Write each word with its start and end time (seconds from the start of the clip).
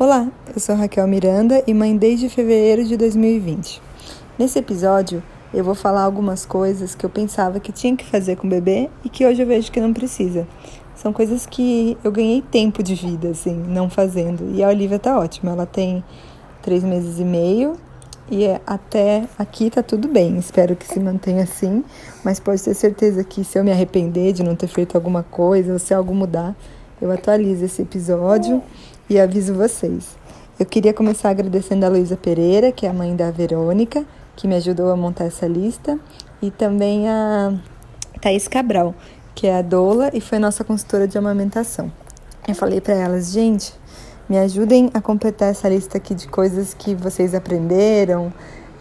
Olá, 0.00 0.30
eu 0.54 0.60
sou 0.60 0.76
Raquel 0.76 1.08
Miranda 1.08 1.60
e 1.66 1.74
mãe 1.74 1.96
desde 1.96 2.28
fevereiro 2.28 2.84
de 2.84 2.96
2020. 2.96 3.82
Nesse 4.38 4.56
episódio, 4.56 5.20
eu 5.52 5.64
vou 5.64 5.74
falar 5.74 6.02
algumas 6.02 6.46
coisas 6.46 6.94
que 6.94 7.04
eu 7.04 7.10
pensava 7.10 7.58
que 7.58 7.72
tinha 7.72 7.96
que 7.96 8.04
fazer 8.04 8.36
com 8.36 8.46
o 8.46 8.50
bebê 8.50 8.88
e 9.04 9.08
que 9.08 9.26
hoje 9.26 9.42
eu 9.42 9.46
vejo 9.48 9.72
que 9.72 9.80
não 9.80 9.92
precisa. 9.92 10.46
São 10.94 11.12
coisas 11.12 11.46
que 11.46 11.98
eu 12.04 12.12
ganhei 12.12 12.40
tempo 12.42 12.80
de 12.80 12.94
vida, 12.94 13.30
assim, 13.30 13.56
não 13.66 13.90
fazendo. 13.90 14.48
E 14.54 14.62
a 14.62 14.68
Olivia 14.68 15.00
tá 15.00 15.18
ótima, 15.18 15.50
ela 15.50 15.66
tem 15.66 16.04
três 16.62 16.84
meses 16.84 17.18
e 17.18 17.24
meio 17.24 17.72
e 18.30 18.44
é, 18.44 18.60
até 18.64 19.24
aqui 19.36 19.68
tá 19.68 19.82
tudo 19.82 20.06
bem. 20.06 20.38
Espero 20.38 20.76
que 20.76 20.86
se 20.86 21.00
mantenha 21.00 21.42
assim, 21.42 21.82
mas 22.22 22.38
pode 22.38 22.62
ter 22.62 22.74
certeza 22.74 23.24
que 23.24 23.42
se 23.42 23.58
eu 23.58 23.64
me 23.64 23.72
arrepender 23.72 24.32
de 24.32 24.44
não 24.44 24.54
ter 24.54 24.68
feito 24.68 24.94
alguma 24.94 25.24
coisa 25.24 25.72
ou 25.72 25.78
se 25.80 25.92
algo 25.92 26.14
mudar, 26.14 26.54
eu 27.02 27.10
atualizo 27.10 27.64
esse 27.64 27.82
episódio 27.82 28.62
e 29.08 29.18
aviso 29.18 29.54
vocês. 29.54 30.16
Eu 30.58 30.66
queria 30.66 30.92
começar 30.92 31.30
agradecendo 31.30 31.86
a 31.86 31.88
Luísa 31.88 32.16
Pereira, 32.16 32.72
que 32.72 32.84
é 32.84 32.90
a 32.90 32.92
mãe 32.92 33.14
da 33.14 33.30
Verônica, 33.30 34.04
que 34.34 34.48
me 34.48 34.56
ajudou 34.56 34.90
a 34.90 34.96
montar 34.96 35.24
essa 35.24 35.46
lista, 35.46 35.98
e 36.42 36.50
também 36.50 37.08
a 37.08 37.54
Thaís 38.20 38.48
Cabral, 38.48 38.94
que 39.34 39.46
é 39.46 39.56
a 39.56 39.62
doula 39.62 40.10
e 40.12 40.20
foi 40.20 40.38
nossa 40.38 40.64
consultora 40.64 41.06
de 41.06 41.16
amamentação. 41.16 41.92
Eu 42.46 42.54
falei 42.54 42.80
para 42.80 42.94
elas, 42.94 43.30
gente, 43.30 43.72
me 44.28 44.38
ajudem 44.38 44.90
a 44.92 45.00
completar 45.00 45.50
essa 45.50 45.68
lista 45.68 45.98
aqui 45.98 46.14
de 46.14 46.28
coisas 46.28 46.74
que 46.74 46.94
vocês 46.94 47.34
aprenderam, 47.34 48.32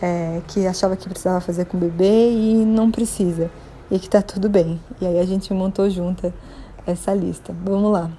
é, 0.02 0.41
que 0.48 0.66
achava 0.68 0.96
que 0.96 1.07
precisava 1.07 1.40
fazer 1.41 1.66
com 1.66 1.77
o 1.77 1.80
bebê 1.80 2.32
e 2.32 2.66
não 2.66 2.91
precisa, 2.91 3.49
e 3.90 3.99
que 3.99 4.09
tá 4.09 4.21
tudo 4.21 4.49
bem. 4.49 4.80
E 4.99 5.05
aí 5.05 5.20
a 5.20 5.26
gente 5.26 5.54
montou 5.54 5.90
junta 5.90 6.34
essa 6.85 7.13
lista. 7.13 7.55
Vamos 7.63 7.91
lá. 7.91 8.09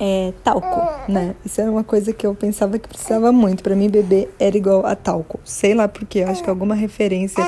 É, 0.00 0.32
talco, 0.42 1.10
né? 1.10 1.34
Isso 1.44 1.60
era 1.60 1.70
uma 1.70 1.84
coisa 1.84 2.12
que 2.12 2.26
eu 2.26 2.34
pensava 2.34 2.78
que 2.78 2.88
precisava 2.88 3.30
muito. 3.30 3.62
Para 3.62 3.76
mim, 3.76 3.88
bebê 3.88 4.28
era 4.38 4.56
igual 4.56 4.84
a 4.84 4.96
talco. 4.96 5.38
Sei 5.44 5.74
lá 5.74 5.86
porque, 5.86 6.22
acho 6.22 6.42
que 6.42 6.50
alguma 6.50 6.74
referência 6.74 7.44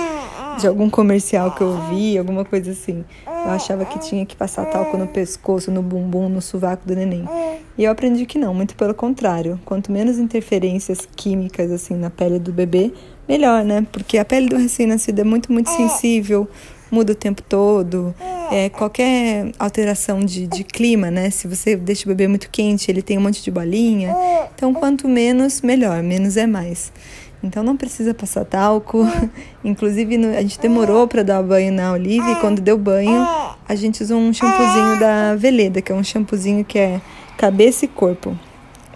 de 0.58 0.66
algum 0.66 0.88
comercial 0.88 1.50
que 1.52 1.62
eu 1.62 1.76
vi, 1.88 2.16
alguma 2.16 2.44
coisa 2.44 2.70
assim. 2.70 3.04
Eu 3.26 3.50
achava 3.50 3.84
que 3.84 3.98
tinha 3.98 4.24
que 4.24 4.36
passar 4.36 4.66
talco 4.66 4.96
no 4.96 5.06
pescoço, 5.06 5.70
no 5.70 5.82
bumbum, 5.82 6.28
no 6.28 6.40
sovaco 6.40 6.86
do 6.86 6.94
neném. 6.94 7.28
E 7.76 7.84
eu 7.84 7.90
aprendi 7.90 8.24
que 8.24 8.38
não, 8.38 8.54
muito 8.54 8.76
pelo 8.76 8.94
contrário. 8.94 9.60
Quanto 9.64 9.90
menos 9.90 10.18
interferências 10.18 11.06
químicas 11.16 11.70
assim 11.70 11.94
na 11.94 12.08
pele 12.08 12.38
do 12.38 12.52
bebê, 12.52 12.92
melhor, 13.28 13.64
né? 13.64 13.86
Porque 13.90 14.16
a 14.16 14.24
pele 14.24 14.48
do 14.48 14.56
recém-nascido 14.56 15.20
é 15.20 15.24
muito, 15.24 15.52
muito 15.52 15.70
sensível, 15.70 16.48
muda 16.94 17.12
o 17.12 17.16
tempo 17.16 17.42
todo. 17.42 18.14
É, 18.52 18.68
qualquer 18.68 19.50
alteração 19.58 20.20
de, 20.20 20.46
de 20.46 20.62
clima, 20.62 21.10
né? 21.10 21.28
Se 21.30 21.48
você 21.48 21.74
deixa 21.74 22.04
o 22.04 22.08
bebê 22.08 22.28
muito 22.28 22.48
quente, 22.50 22.90
ele 22.90 23.02
tem 23.02 23.18
um 23.18 23.20
monte 23.20 23.42
de 23.42 23.50
bolinha. 23.50 24.14
Então, 24.54 24.72
quanto 24.72 25.08
menos, 25.08 25.60
melhor. 25.60 26.02
Menos 26.02 26.36
é 26.36 26.46
mais. 26.46 26.92
Então 27.44 27.62
não 27.62 27.76
precisa 27.76 28.14
passar 28.14 28.44
talco. 28.46 29.06
Inclusive 29.62 30.16
a 30.34 30.40
gente 30.40 30.58
demorou 30.58 31.06
para 31.06 31.22
dar 31.22 31.42
banho 31.42 31.70
na 31.70 31.92
Olivia 31.92 32.32
e 32.32 32.40
quando 32.40 32.62
deu 32.62 32.78
banho 32.78 33.26
a 33.68 33.74
gente 33.74 34.02
usou 34.02 34.18
um 34.18 34.32
shampoozinho 34.32 34.98
da 34.98 35.36
Veleda, 35.36 35.82
que 35.82 35.92
é 35.92 35.94
um 35.94 36.02
shampoozinho 36.02 36.64
que 36.64 36.78
é 36.78 37.02
cabeça 37.36 37.84
e 37.84 37.88
corpo. 37.88 38.36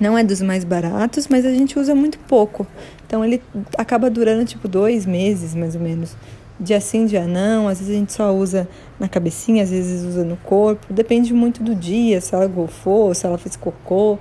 Não 0.01 0.17
é 0.17 0.25
dos 0.25 0.41
mais 0.41 0.65
baratos, 0.65 1.29
mas 1.29 1.45
a 1.45 1.53
gente 1.53 1.79
usa 1.79 1.95
muito 1.95 2.19
pouco. 2.21 2.67
Então 3.07 3.23
ele 3.23 3.43
acaba 3.77 4.09
durando 4.09 4.45
tipo 4.47 4.67
dois 4.67 5.05
meses 5.05 5.55
mais 5.55 5.75
ou 5.75 5.81
menos. 5.83 6.17
Dia 6.61 6.81
sim, 6.81 7.07
dia 7.07 7.27
não. 7.27 7.69
Às 7.69 7.79
vezes 7.79 7.95
a 7.95 7.99
gente 7.99 8.13
só 8.13 8.35
usa 8.35 8.69
na 8.99 9.09
cabecinha, 9.09 9.63
às 9.63 9.71
vezes 9.71 10.05
usa 10.05 10.25
no 10.25 10.37
corpo. 10.37 10.93
Depende 10.93 11.33
muito 11.33 11.63
do 11.63 11.75
dia, 11.75 12.21
se 12.21 12.35
ela 12.35 12.47
golfou, 12.47 13.15
se 13.15 13.27
ela 13.27 13.39
fez 13.39 13.55
cocô. 13.55 14.19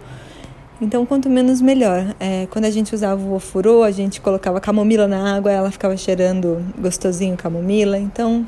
Então, 0.79 1.03
quanto 1.07 1.27
menos, 1.27 1.59
melhor. 1.59 2.15
É, 2.19 2.47
quando 2.51 2.65
a 2.65 2.69
gente 2.69 2.93
usava 2.93 3.19
o 3.19 3.33
ofurô, 3.33 3.81
a 3.81 3.89
gente 3.89 4.21
colocava 4.21 4.61
camomila 4.61 5.07
na 5.07 5.35
água, 5.35 5.51
ela 5.51 5.71
ficava 5.71 5.97
cheirando 5.97 6.63
gostosinho 6.79 7.35
camomila. 7.35 7.97
Então, 7.97 8.45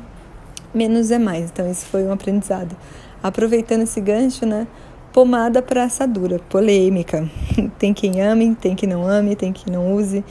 menos 0.72 1.10
é 1.10 1.18
mais. 1.18 1.50
Então, 1.50 1.68
isso 1.68 1.86
foi 1.86 2.04
um 2.04 2.12
aprendizado. 2.12 2.76
Aproveitando 3.20 3.82
esse 3.82 4.00
gancho, 4.00 4.46
né? 4.46 4.68
Pomada 5.12 5.60
para 5.60 5.82
assadura, 5.82 6.38
polêmica. 6.48 7.28
tem 7.80 7.92
quem 7.92 8.20
ame, 8.20 8.54
tem 8.54 8.76
quem 8.76 8.88
não 8.88 9.04
ame, 9.04 9.34
tem 9.34 9.52
quem 9.52 9.72
não 9.72 9.92
use. 9.92 10.24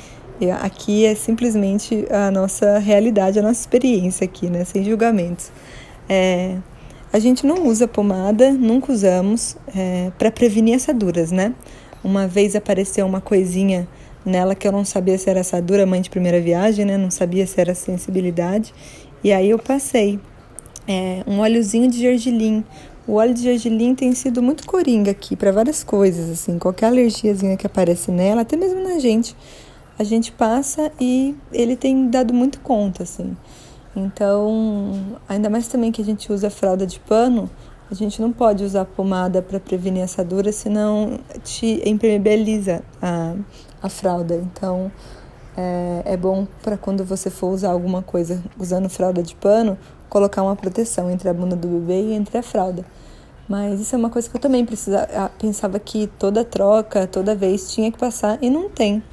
Aqui 0.61 1.05
é 1.05 1.15
simplesmente 1.15 2.05
a 2.09 2.31
nossa 2.31 2.79
realidade, 2.79 3.39
a 3.39 3.41
nossa 3.41 3.59
experiência 3.59 4.25
aqui, 4.25 4.49
né? 4.49 4.63
Sem 4.63 4.83
julgamentos. 4.83 5.51
É, 6.07 6.57
a 7.11 7.19
gente 7.19 7.45
não 7.45 7.67
usa 7.67 7.87
pomada, 7.87 8.51
nunca 8.51 8.91
usamos, 8.91 9.57
é, 9.75 10.11
para 10.17 10.31
prevenir 10.31 10.75
assaduras, 10.75 11.31
né? 11.31 11.53
Uma 12.03 12.27
vez 12.27 12.55
apareceu 12.55 13.05
uma 13.05 13.19
coisinha 13.19 13.87
nela 14.25 14.55
que 14.55 14.67
eu 14.67 14.71
não 14.71 14.85
sabia 14.85 15.17
se 15.17 15.29
era 15.29 15.41
assadura, 15.41 15.85
mãe 15.85 16.01
de 16.01 16.09
primeira 16.09 16.39
viagem, 16.39 16.85
né? 16.85 16.97
Não 16.97 17.11
sabia 17.11 17.45
se 17.45 17.59
era 17.59 17.73
sensibilidade. 17.73 18.73
E 19.23 19.33
aí 19.33 19.49
eu 19.49 19.59
passei 19.59 20.19
é, 20.87 21.23
um 21.27 21.39
óleozinho 21.39 21.89
de 21.89 21.99
gergelim. 21.99 22.63
O 23.07 23.15
óleo 23.15 23.33
de 23.33 23.41
gergelim 23.41 23.95
tem 23.95 24.13
sido 24.13 24.41
muito 24.41 24.65
coringa 24.67 25.11
aqui 25.11 25.35
para 25.35 25.51
várias 25.51 25.83
coisas, 25.83 26.29
assim, 26.29 26.59
qualquer 26.59 26.85
alergiazinha 26.87 27.57
que 27.57 27.65
aparece 27.65 28.11
nela, 28.11 28.41
até 28.41 28.55
mesmo 28.55 28.81
na 28.83 28.99
gente, 28.99 29.35
a 29.99 30.03
gente 30.05 30.31
passa 30.31 30.93
e 30.99 31.35
ele 31.51 31.75
tem 31.75 32.09
dado 32.09 32.33
muito 32.33 32.61
conta, 32.61 33.03
assim. 33.03 33.35
Então, 33.93 35.17
ainda 35.27 35.49
mais 35.49 35.67
também 35.67 35.91
que 35.91 36.01
a 36.01 36.05
gente 36.05 36.31
usa 36.31 36.49
fralda 36.49 36.87
de 36.87 37.01
pano, 37.01 37.49
a 37.91 37.93
gente 37.93 38.21
não 38.21 38.31
pode 38.31 38.63
usar 38.63 38.85
pomada 38.85 39.41
para 39.41 39.59
prevenir 39.59 40.03
assadura, 40.03 40.53
senão 40.53 41.19
te 41.43 41.81
impermeabiliza 41.85 42.81
a, 43.01 43.35
a 43.83 43.89
fralda. 43.89 44.35
Então, 44.35 44.89
é, 45.57 46.03
é 46.05 46.15
bom 46.15 46.47
para 46.63 46.77
quando 46.77 47.03
você 47.03 47.29
for 47.29 47.51
usar 47.51 47.71
alguma 47.71 48.01
coisa 48.01 48.41
usando 48.57 48.87
fralda 48.87 49.21
de 49.21 49.35
pano, 49.35 49.77
colocar 50.07 50.43
uma 50.43 50.55
proteção 50.55 51.11
entre 51.11 51.27
a 51.27 51.33
bunda 51.33 51.57
do 51.57 51.67
bebê 51.67 52.03
e 52.03 52.13
entre 52.13 52.37
a 52.37 52.43
fralda. 52.43 52.85
Mas 53.49 53.81
isso 53.81 53.95
é 53.95 53.97
uma 53.97 54.09
coisa 54.09 54.29
que 54.29 54.37
eu 54.37 54.39
também 54.39 54.65
precisa, 54.65 55.09
pensava 55.37 55.77
que 55.77 56.07
toda 56.17 56.45
troca, 56.45 57.05
toda 57.05 57.35
vez 57.35 57.73
tinha 57.73 57.91
que 57.91 57.97
passar 57.97 58.37
e 58.41 58.49
não 58.49 58.69
tem. 58.69 59.03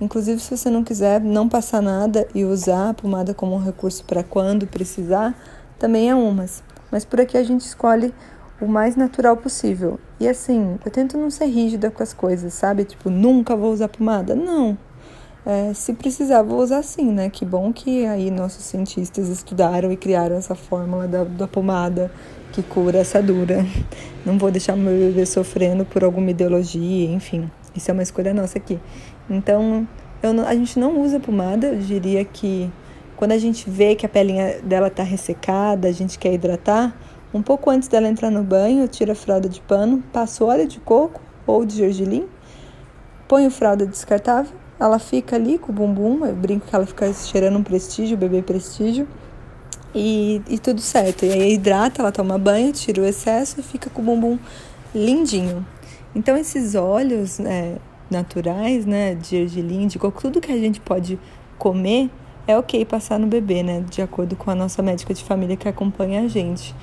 Inclusive, 0.00 0.40
se 0.40 0.56
você 0.56 0.70
não 0.70 0.82
quiser 0.82 1.20
não 1.20 1.48
passar 1.48 1.82
nada 1.82 2.26
e 2.34 2.44
usar 2.44 2.90
a 2.90 2.94
pomada 2.94 3.34
como 3.34 3.54
um 3.54 3.62
recurso 3.62 4.04
para 4.04 4.22
quando 4.22 4.66
precisar, 4.66 5.34
também 5.78 6.08
é 6.08 6.14
umas 6.14 6.62
mas 6.90 7.04
por 7.04 7.20
aqui 7.20 7.36
a 7.36 7.42
gente 7.42 7.62
escolhe 7.62 8.12
o 8.60 8.66
mais 8.66 8.96
natural 8.96 9.36
possível. 9.36 9.98
E 10.18 10.28
assim, 10.28 10.78
eu 10.84 10.90
tento 10.90 11.16
não 11.16 11.30
ser 11.30 11.46
rígida 11.46 11.90
com 11.90 12.02
as 12.02 12.12
coisas, 12.12 12.52
sabe? 12.52 12.84
Tipo, 12.84 13.08
nunca 13.08 13.56
vou 13.56 13.72
usar 13.72 13.88
pomada. 13.88 14.34
Não. 14.34 14.76
É, 15.46 15.72
se 15.72 15.94
precisar, 15.94 16.42
vou 16.42 16.60
usar 16.60 16.82
sim, 16.82 17.10
né? 17.10 17.30
Que 17.30 17.44
bom 17.44 17.72
que 17.72 18.04
aí 18.04 18.30
nossos 18.30 18.64
cientistas 18.64 19.28
estudaram 19.28 19.90
e 19.90 19.96
criaram 19.96 20.36
essa 20.36 20.54
fórmula 20.54 21.08
da, 21.08 21.24
da 21.24 21.48
pomada 21.48 22.10
que 22.52 22.62
cura 22.62 22.98
essa 22.98 23.22
dura. 23.22 23.64
Não 24.26 24.36
vou 24.36 24.50
deixar 24.50 24.76
meu 24.76 24.92
bebê 24.92 25.24
sofrendo 25.24 25.86
por 25.86 26.04
alguma 26.04 26.30
ideologia, 26.30 27.10
enfim. 27.10 27.50
Isso 27.74 27.90
é 27.90 27.94
uma 27.94 28.02
escolha 28.02 28.34
nossa 28.34 28.58
aqui. 28.58 28.78
Então, 29.30 29.86
não, 30.22 30.46
a 30.46 30.54
gente 30.54 30.78
não 30.78 31.00
usa 31.00 31.20
pomada, 31.20 31.68
eu 31.68 31.78
diria 31.78 32.24
que 32.24 32.70
quando 33.16 33.32
a 33.32 33.38
gente 33.38 33.70
vê 33.70 33.94
que 33.94 34.04
a 34.04 34.08
pelinha 34.08 34.60
dela 34.62 34.88
está 34.88 35.02
ressecada, 35.02 35.88
a 35.88 35.92
gente 35.92 36.18
quer 36.18 36.32
hidratar, 36.34 36.94
um 37.32 37.40
pouco 37.40 37.70
antes 37.70 37.88
dela 37.88 38.08
entrar 38.08 38.30
no 38.30 38.42
banho, 38.42 38.88
tira 38.88 39.12
a 39.12 39.14
fralda 39.14 39.48
de 39.48 39.60
pano, 39.60 40.02
passa 40.12 40.44
óleo 40.44 40.66
de 40.66 40.80
coco 40.80 41.20
ou 41.46 41.64
de 41.64 41.76
gergelim, 41.76 42.26
põe 43.28 43.46
o 43.46 43.50
fralda 43.50 43.86
descartável, 43.86 44.52
ela 44.80 44.98
fica 44.98 45.36
ali 45.36 45.58
com 45.58 45.70
o 45.70 45.74
bumbum, 45.74 46.26
eu 46.26 46.34
brinco 46.34 46.66
que 46.66 46.74
ela 46.74 46.86
fica 46.86 47.12
cheirando 47.12 47.58
um 47.58 47.62
prestígio, 47.62 48.16
bebê 48.16 48.42
prestígio, 48.42 49.06
e, 49.94 50.40
e 50.48 50.58
tudo 50.58 50.80
certo. 50.80 51.24
E 51.24 51.32
aí 51.32 51.54
hidrata, 51.54 52.02
ela 52.02 52.12
toma 52.12 52.38
banho, 52.38 52.72
tira 52.72 53.02
o 53.02 53.04
excesso 53.04 53.60
e 53.60 53.62
fica 53.62 53.90
com 53.90 54.02
o 54.02 54.04
bumbum 54.04 54.38
lindinho. 54.94 55.66
Então 56.14 56.36
esses 56.36 56.74
óleos 56.74 57.38
né, 57.38 57.76
naturais, 58.10 58.84
né, 58.84 59.14
de 59.14 59.28
gergelim, 59.28 59.86
de 59.86 59.98
coco, 59.98 60.20
tudo 60.20 60.40
que 60.40 60.50
a 60.50 60.58
gente 60.58 60.80
pode 60.80 61.18
comer 61.58 62.10
é 62.46 62.58
ok 62.58 62.84
passar 62.84 63.18
no 63.18 63.26
bebê, 63.26 63.62
né? 63.62 63.84
De 63.88 64.02
acordo 64.02 64.34
com 64.34 64.50
a 64.50 64.54
nossa 64.54 64.82
médica 64.82 65.14
de 65.14 65.22
família 65.22 65.56
que 65.56 65.68
acompanha 65.68 66.22
a 66.22 66.28
gente. 66.28 66.74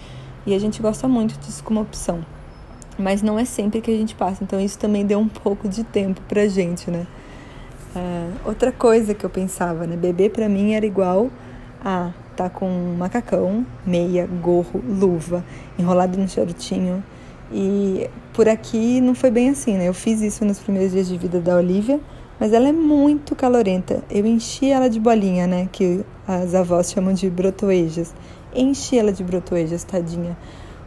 E 0.46 0.54
a 0.54 0.60
gente 0.60 0.82
gosta 0.82 1.08
muito 1.08 1.38
disso 1.40 1.64
como 1.64 1.82
opção. 1.82 2.26
Mas 2.98 3.22
não 3.22 3.38
é 3.38 3.46
sempre 3.46 3.82
que 3.82 3.92
a 3.92 3.94
gente 3.94 4.16
passa, 4.16 4.44
então 4.44 4.60
isso 4.60 4.80
também 4.80 5.06
deu 5.06 5.20
um 5.20 5.28
pouco 5.28 5.68
de 5.68 5.84
tempo 5.84 6.22
pra 6.22 6.48
gente, 6.48 6.90
né? 6.90 7.06
Uh, 7.96 8.34
outra 8.46 8.72
coisa 8.72 9.14
que 9.14 9.26
eu 9.26 9.30
pensava, 9.30 9.86
né? 9.86 9.96
Bebê 9.96 10.30
pra 10.30 10.48
mim 10.48 10.74
era 10.74 10.86
igual 10.86 11.30
a 11.84 12.12
tá 12.36 12.50
com 12.50 12.96
macacão, 12.98 13.66
meia, 13.86 14.28
gorro, 14.28 14.82
luva, 14.88 15.44
enrolado 15.78 16.18
no 16.18 16.30
charutinho. 16.30 17.04
E 17.52 18.10
por 18.34 18.48
aqui 18.48 19.00
não 19.02 19.16
foi 19.16 19.32
bem 19.32 19.50
assim, 19.50 19.78
né? 19.78 19.88
Eu 19.88 19.94
fiz 19.94 20.22
isso 20.22 20.44
nos 20.46 20.60
primeiros 20.60 20.92
dias 20.92 21.08
de 21.08 21.18
vida 21.18 21.40
da 21.40 21.56
Olivia 21.56 22.00
mas 22.40 22.54
ela 22.54 22.68
é 22.68 22.72
muito 22.72 23.36
calorenta. 23.36 24.04
Eu 24.10 24.26
enchi 24.26 24.70
ela 24.70 24.90
de 24.90 25.00
bolinha, 25.00 25.48
né? 25.48 25.68
Que 25.72 26.06
as 26.28 26.54
avós 26.54 26.92
chamam 26.92 27.14
de 27.14 27.30
brotoejas. 27.30 28.14
Enchi 28.54 28.98
ela 28.98 29.12
de 29.12 29.24
brotoejas, 29.24 29.84
tadinha. 29.84 30.38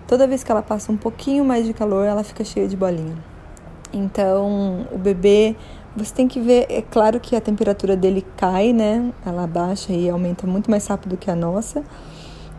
Toda 0.07 0.27
vez 0.27 0.45
que 0.45 0.51
ela 0.51 0.63
passa 0.63 0.93
um 0.93 0.97
pouquinho 0.97 1.45
mais 1.45 1.67
de 1.67 1.73
calor, 1.73 2.07
ela 2.07 2.23
fica 2.23 2.45
cheia 2.45 2.69
de 2.69 2.77
bolinha. 2.77 3.17
Então, 3.93 4.87
o 4.93 4.99
bebê, 4.99 5.57
você 5.97 6.15
tem 6.15 6.29
que 6.29 6.41
ver, 6.41 6.67
é 6.69 6.83
claro 6.83 7.19
que 7.19 7.35
a 7.35 7.41
temperatura 7.41 7.97
dele 7.97 8.25
cai, 8.37 8.73
né? 8.73 9.13
Ela 9.27 9.47
baixa 9.47 9.93
e 9.93 10.09
aumenta 10.09 10.47
muito 10.47 10.71
mais 10.71 10.87
rápido 10.87 11.17
que 11.17 11.31
a 11.31 11.35
nossa. 11.35 11.83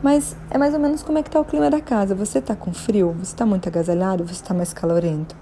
Mas 0.01 0.35
é 0.49 0.57
mais 0.57 0.73
ou 0.73 0.79
menos 0.79 1.03
como 1.03 1.17
é 1.17 1.23
que 1.23 1.29
tá 1.29 1.39
o 1.39 1.45
clima 1.45 1.69
da 1.69 1.79
casa. 1.79 2.15
Você 2.15 2.41
tá 2.41 2.55
com 2.55 2.73
frio? 2.73 3.15
Você 3.19 3.35
tá 3.35 3.45
muito 3.45 3.67
agasalhado? 3.67 4.25
Você 4.25 4.43
tá 4.43 4.53
mais 4.53 4.73
calorento? 4.73 5.35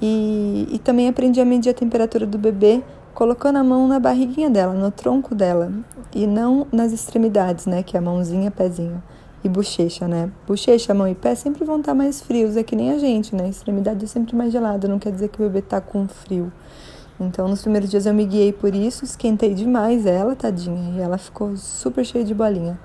E, 0.00 0.68
e 0.70 0.78
também 0.78 1.08
aprendi 1.08 1.40
a 1.40 1.44
medir 1.44 1.70
a 1.70 1.74
temperatura 1.74 2.26
do 2.26 2.36
bebê 2.36 2.82
colocando 3.14 3.56
a 3.56 3.64
mão 3.64 3.86
na 3.86 4.00
barriguinha 4.00 4.50
dela, 4.50 4.74
no 4.74 4.90
tronco 4.90 5.34
dela, 5.34 5.72
e 6.12 6.26
não 6.26 6.66
nas 6.72 6.92
extremidades, 6.92 7.64
né? 7.64 7.82
Que 7.82 7.96
é 7.96 8.00
a 8.00 8.02
mãozinha, 8.02 8.50
pezinho 8.50 9.00
e 9.42 9.48
bochecha, 9.48 10.08
né? 10.08 10.30
Bochecha, 10.46 10.92
mão 10.92 11.06
e 11.06 11.14
pé 11.14 11.34
sempre 11.34 11.64
vão 11.64 11.78
estar 11.78 11.92
tá 11.92 11.94
mais 11.94 12.20
frios, 12.20 12.56
é 12.56 12.62
que 12.62 12.74
nem 12.74 12.90
a 12.90 12.98
gente, 12.98 13.36
né? 13.36 13.48
Extremidade 13.48 14.04
é 14.04 14.08
sempre 14.08 14.34
mais 14.34 14.50
gelada, 14.50 14.88
não 14.88 14.98
quer 14.98 15.12
dizer 15.12 15.28
que 15.28 15.40
o 15.40 15.46
bebê 15.46 15.62
tá 15.62 15.80
com 15.80 16.08
frio. 16.08 16.52
Então, 17.20 17.46
nos 17.46 17.62
primeiros 17.62 17.88
dias 17.88 18.06
eu 18.06 18.14
me 18.14 18.24
guiei 18.24 18.52
por 18.52 18.74
isso, 18.74 19.04
esquentei 19.04 19.54
demais 19.54 20.06
ela, 20.06 20.34
tadinha, 20.34 20.98
e 20.98 21.00
ela 21.00 21.16
ficou 21.16 21.56
super 21.56 22.04
cheia 22.04 22.24
de 22.24 22.34
bolinha. 22.34 22.78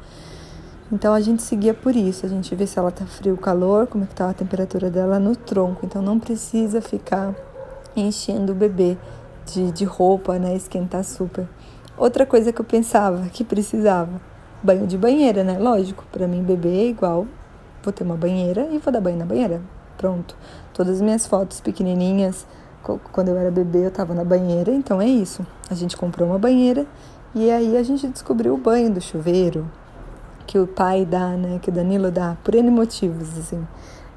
Então, 0.92 1.14
a 1.14 1.22
gente 1.22 1.44
seguia 1.44 1.74
por 1.74 1.96
isso, 1.96 2.26
a 2.26 2.30
gente 2.30 2.56
vê 2.56 2.66
se 2.66 2.80
ela 2.80 2.90
tá 2.90 3.06
frio 3.06 3.34
ou 3.34 3.38
calor, 3.38 3.86
como 3.86 4.06
é 4.06 4.08
que 4.08 4.16
tá 4.16 4.28
a 4.28 4.34
temperatura 4.34 4.90
dela 4.90 5.20
no 5.20 5.36
tronco. 5.36 5.86
Então, 5.86 6.02
não 6.02 6.18
precisa 6.20 6.82
ficar 6.82 7.36
enchendo 7.96 8.54
o 8.54 8.56
bebê 8.56 8.98
de, 9.46 9.72
de 9.72 9.86
roupa, 9.86 10.40
né? 10.40 10.56
Esquentar 10.56 11.04
super. 11.04 11.48
Outra 11.96 12.26
coisa 12.26 12.52
que 12.52 12.60
eu 12.60 12.66
pensava 12.66 13.30
que 13.30 13.44
precisava, 13.44 14.20
banho 14.64 14.88
de 14.88 14.98
banheira, 14.98 15.44
né? 15.44 15.60
Lógico, 15.60 16.04
para 16.12 16.28
mim 16.28 16.42
bebê 16.42 16.70
é 16.70 16.88
igual, 16.88 17.28
vou 17.84 17.94
ter 17.94 18.04
uma 18.04 18.16
banheira 18.16 18.68
e 18.72 18.80
vou 18.80 18.92
dar 18.92 19.00
banho 19.02 19.18
na 19.18 19.26
banheira. 19.26 19.62
Pronto. 19.96 20.36
Todas 20.74 20.96
as 20.96 21.02
minhas 21.02 21.28
fotos 21.28 21.62
pequenininhas, 21.62 22.48
quando 23.12 23.28
eu 23.28 23.38
era 23.38 23.52
bebê, 23.52 23.86
eu 23.86 23.92
tava 23.92 24.16
na 24.16 24.24
banheira, 24.24 24.72
então 24.72 25.00
é 25.00 25.08
isso. 25.08 25.46
A 25.70 25.76
gente 25.76 25.96
comprou 25.96 26.28
uma 26.28 26.40
banheira 26.40 26.88
e 27.36 27.52
aí 27.52 27.78
a 27.78 27.84
gente 27.84 28.08
descobriu 28.08 28.56
o 28.56 28.58
banho 28.58 28.92
do 28.92 29.00
chuveiro 29.00 29.70
que 30.50 30.58
o 30.58 30.66
pai 30.66 31.06
dá, 31.06 31.28
né, 31.30 31.60
que 31.62 31.70
o 31.70 31.72
Danilo 31.72 32.10
dá, 32.10 32.36
por 32.44 32.56
N 32.56 32.72
motivos, 32.72 33.38
assim. 33.38 33.64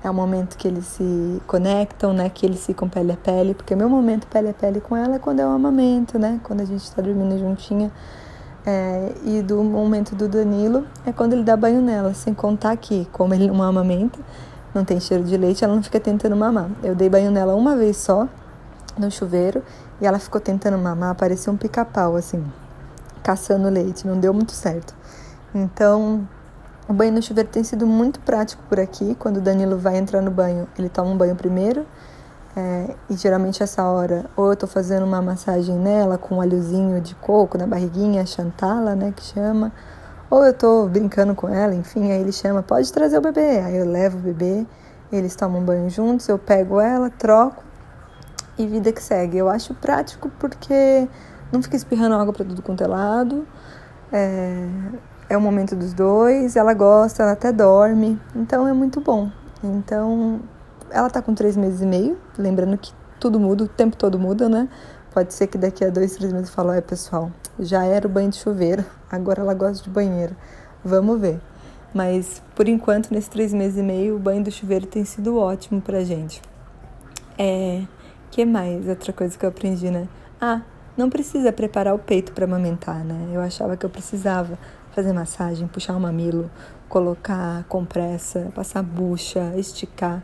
É 0.02 0.08
o 0.08 0.14
momento 0.14 0.56
que 0.56 0.66
eles 0.66 0.86
se 0.86 1.42
conectam, 1.46 2.14
né, 2.14 2.30
que 2.30 2.46
eles 2.46 2.64
ficam 2.64 2.88
pele 2.88 3.12
a 3.12 3.18
pele, 3.18 3.52
porque 3.52 3.76
meu 3.76 3.86
momento 3.86 4.26
pele 4.28 4.48
a 4.48 4.54
pele 4.54 4.80
com 4.80 4.96
ela 4.96 5.16
é 5.16 5.18
quando 5.18 5.40
é 5.40 5.46
o 5.46 5.50
amamento, 5.50 6.18
né, 6.18 6.40
quando 6.42 6.62
a 6.62 6.64
gente 6.64 6.90
tá 6.90 7.02
dormindo 7.02 7.38
juntinha 7.38 7.92
é, 8.64 9.12
e 9.26 9.42
do 9.42 9.62
momento 9.62 10.14
do 10.14 10.26
Danilo 10.26 10.86
é 11.04 11.12
quando 11.12 11.34
ele 11.34 11.42
dá 11.42 11.54
banho 11.54 11.82
nela, 11.82 12.14
sem 12.14 12.32
contar 12.32 12.74
que, 12.78 13.06
como 13.12 13.34
ele 13.34 13.48
não 13.48 13.62
amamenta, 13.62 14.18
não 14.74 14.86
tem 14.86 14.98
cheiro 14.98 15.24
de 15.24 15.36
leite, 15.36 15.62
ela 15.62 15.74
não 15.74 15.82
fica 15.82 16.00
tentando 16.00 16.34
mamar. 16.34 16.70
Eu 16.82 16.94
dei 16.94 17.10
banho 17.10 17.30
nela 17.30 17.54
uma 17.54 17.76
vez 17.76 17.98
só, 17.98 18.26
no 18.96 19.10
chuveiro, 19.10 19.62
e 20.00 20.06
ela 20.06 20.18
ficou 20.18 20.40
tentando 20.40 20.78
mamar, 20.78 21.14
parecia 21.14 21.52
um 21.52 21.58
pica-pau, 21.58 22.16
assim, 22.16 22.42
caçando 23.22 23.68
leite, 23.68 24.06
não 24.06 24.18
deu 24.18 24.32
muito 24.32 24.52
certo. 24.52 25.01
Então, 25.54 26.26
o 26.88 26.92
banho 26.92 27.12
no 27.12 27.22
chuveiro 27.22 27.48
tem 27.48 27.62
sido 27.62 27.86
muito 27.86 28.20
prático 28.20 28.62
por 28.68 28.80
aqui. 28.80 29.14
Quando 29.18 29.38
o 29.38 29.40
Danilo 29.40 29.78
vai 29.78 29.96
entrar 29.96 30.20
no 30.20 30.30
banho, 30.30 30.66
ele 30.78 30.88
toma 30.88 31.10
um 31.10 31.16
banho 31.16 31.36
primeiro, 31.36 31.86
é, 32.56 32.94
e 33.08 33.14
geralmente 33.16 33.62
essa 33.62 33.82
hora, 33.84 34.26
ou 34.36 34.50
eu 34.50 34.56
tô 34.56 34.66
fazendo 34.66 35.04
uma 35.04 35.22
massagem 35.22 35.74
nela 35.76 36.18
com 36.18 36.36
um 36.36 36.40
alhozinho 36.40 37.00
de 37.00 37.14
coco 37.14 37.56
na 37.56 37.66
barriguinha, 37.66 38.26
chantala, 38.26 38.94
né, 38.94 39.12
que 39.16 39.22
chama, 39.22 39.72
ou 40.28 40.44
eu 40.44 40.52
tô 40.52 40.86
brincando 40.86 41.34
com 41.34 41.48
ela, 41.48 41.74
enfim, 41.74 42.10
aí 42.10 42.20
ele 42.20 42.32
chama, 42.32 42.62
pode 42.62 42.90
trazer 42.92 43.18
o 43.18 43.20
bebê. 43.20 43.60
Aí 43.60 43.76
eu 43.76 43.86
levo 43.86 44.18
o 44.18 44.20
bebê, 44.20 44.66
eles 45.12 45.36
tomam 45.36 45.62
banho 45.62 45.90
juntos, 45.90 46.26
eu 46.28 46.38
pego 46.38 46.80
ela, 46.80 47.10
troco 47.10 47.62
e 48.58 48.66
vida 48.66 48.90
que 48.92 49.02
segue. 49.02 49.36
Eu 49.36 49.48
acho 49.48 49.74
prático 49.74 50.30
porque 50.38 51.06
não 51.52 51.62
fica 51.62 51.76
espirrando 51.76 52.14
água 52.14 52.32
para 52.32 52.44
tudo 52.44 52.62
quanto 52.62 52.82
é 52.82 52.86
lado. 52.86 53.46
É, 54.10 54.68
é 55.32 55.36
o 55.36 55.40
momento 55.40 55.74
dos 55.74 55.94
dois, 55.94 56.56
ela 56.56 56.74
gosta, 56.74 57.22
ela 57.22 57.32
até 57.32 57.50
dorme, 57.50 58.20
então 58.36 58.68
é 58.68 58.72
muito 58.74 59.00
bom. 59.00 59.30
Então 59.64 60.40
ela 60.90 61.08
tá 61.08 61.22
com 61.22 61.34
três 61.34 61.56
meses 61.56 61.80
e 61.80 61.86
meio, 61.86 62.18
lembrando 62.36 62.76
que 62.76 62.92
tudo 63.18 63.40
muda, 63.40 63.64
o 63.64 63.68
tempo 63.68 63.96
todo 63.96 64.18
muda, 64.18 64.46
né? 64.46 64.68
Pode 65.10 65.32
ser 65.32 65.46
que 65.46 65.56
daqui 65.56 65.86
a 65.86 65.88
dois, 65.88 66.14
três 66.16 66.34
meses 66.34 66.50
fale, 66.50 66.68
olha 66.68 66.82
pessoal, 66.82 67.30
já 67.58 67.82
era 67.82 68.06
o 68.06 68.10
banho 68.10 68.28
de 68.28 68.36
chuveiro, 68.36 68.84
agora 69.10 69.40
ela 69.40 69.54
gosta 69.54 69.82
de 69.82 69.88
banheiro. 69.88 70.36
Vamos 70.84 71.18
ver. 71.18 71.40
Mas 71.94 72.42
por 72.54 72.68
enquanto, 72.68 73.10
nesses 73.10 73.30
três 73.30 73.54
meses 73.54 73.78
e 73.78 73.82
meio, 73.82 74.16
o 74.16 74.18
banho 74.18 74.44
do 74.44 74.50
chuveiro 74.50 74.86
tem 74.86 75.04
sido 75.04 75.38
ótimo 75.38 75.80
pra 75.80 76.04
gente. 76.04 76.42
É. 77.38 77.82
que 78.30 78.44
mais? 78.44 78.86
Outra 78.86 79.14
coisa 79.14 79.38
que 79.38 79.46
eu 79.46 79.48
aprendi, 79.48 79.90
né? 79.90 80.08
Ah, 80.38 80.60
não 80.94 81.08
precisa 81.08 81.50
preparar 81.52 81.94
o 81.94 81.98
peito 81.98 82.32
para 82.32 82.44
amamentar, 82.44 83.02
né? 83.02 83.30
Eu 83.32 83.40
achava 83.40 83.78
que 83.78 83.86
eu 83.86 83.90
precisava 83.90 84.58
fazer 84.92 85.12
massagem, 85.12 85.66
puxar 85.66 85.96
o 85.96 86.00
mamilo, 86.00 86.50
colocar 86.88 87.64
compressa, 87.68 88.52
passar 88.54 88.82
bucha, 88.82 89.52
esticar. 89.56 90.22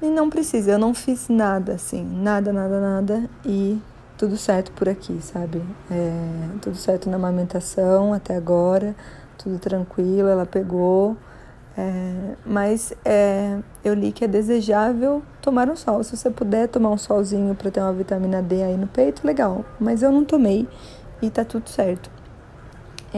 E 0.00 0.06
não 0.06 0.28
precisa, 0.28 0.72
eu 0.72 0.78
não 0.78 0.92
fiz 0.92 1.28
nada 1.28 1.74
assim, 1.74 2.02
nada, 2.02 2.52
nada, 2.52 2.80
nada. 2.80 3.30
E 3.44 3.80
tudo 4.18 4.36
certo 4.36 4.72
por 4.72 4.88
aqui, 4.88 5.18
sabe? 5.20 5.62
É, 5.90 6.48
tudo 6.60 6.76
certo 6.76 7.08
na 7.08 7.16
amamentação 7.16 8.12
até 8.12 8.36
agora, 8.36 8.94
tudo 9.38 9.58
tranquilo, 9.58 10.28
ela 10.28 10.46
pegou. 10.46 11.16
É, 11.78 12.34
mas 12.44 12.94
é, 13.04 13.58
eu 13.84 13.92
li 13.92 14.10
que 14.10 14.24
é 14.24 14.28
desejável 14.28 15.22
tomar 15.42 15.68
um 15.68 15.76
sol. 15.76 16.02
Se 16.02 16.16
você 16.16 16.30
puder 16.30 16.68
tomar 16.68 16.90
um 16.90 16.96
solzinho 16.98 17.54
para 17.54 17.70
ter 17.70 17.80
uma 17.80 17.92
vitamina 17.92 18.40
D 18.42 18.62
aí 18.62 18.76
no 18.76 18.86
peito, 18.86 19.26
legal. 19.26 19.64
Mas 19.78 20.02
eu 20.02 20.10
não 20.10 20.24
tomei 20.24 20.66
e 21.20 21.28
tá 21.28 21.44
tudo 21.44 21.68
certo. 21.68 22.15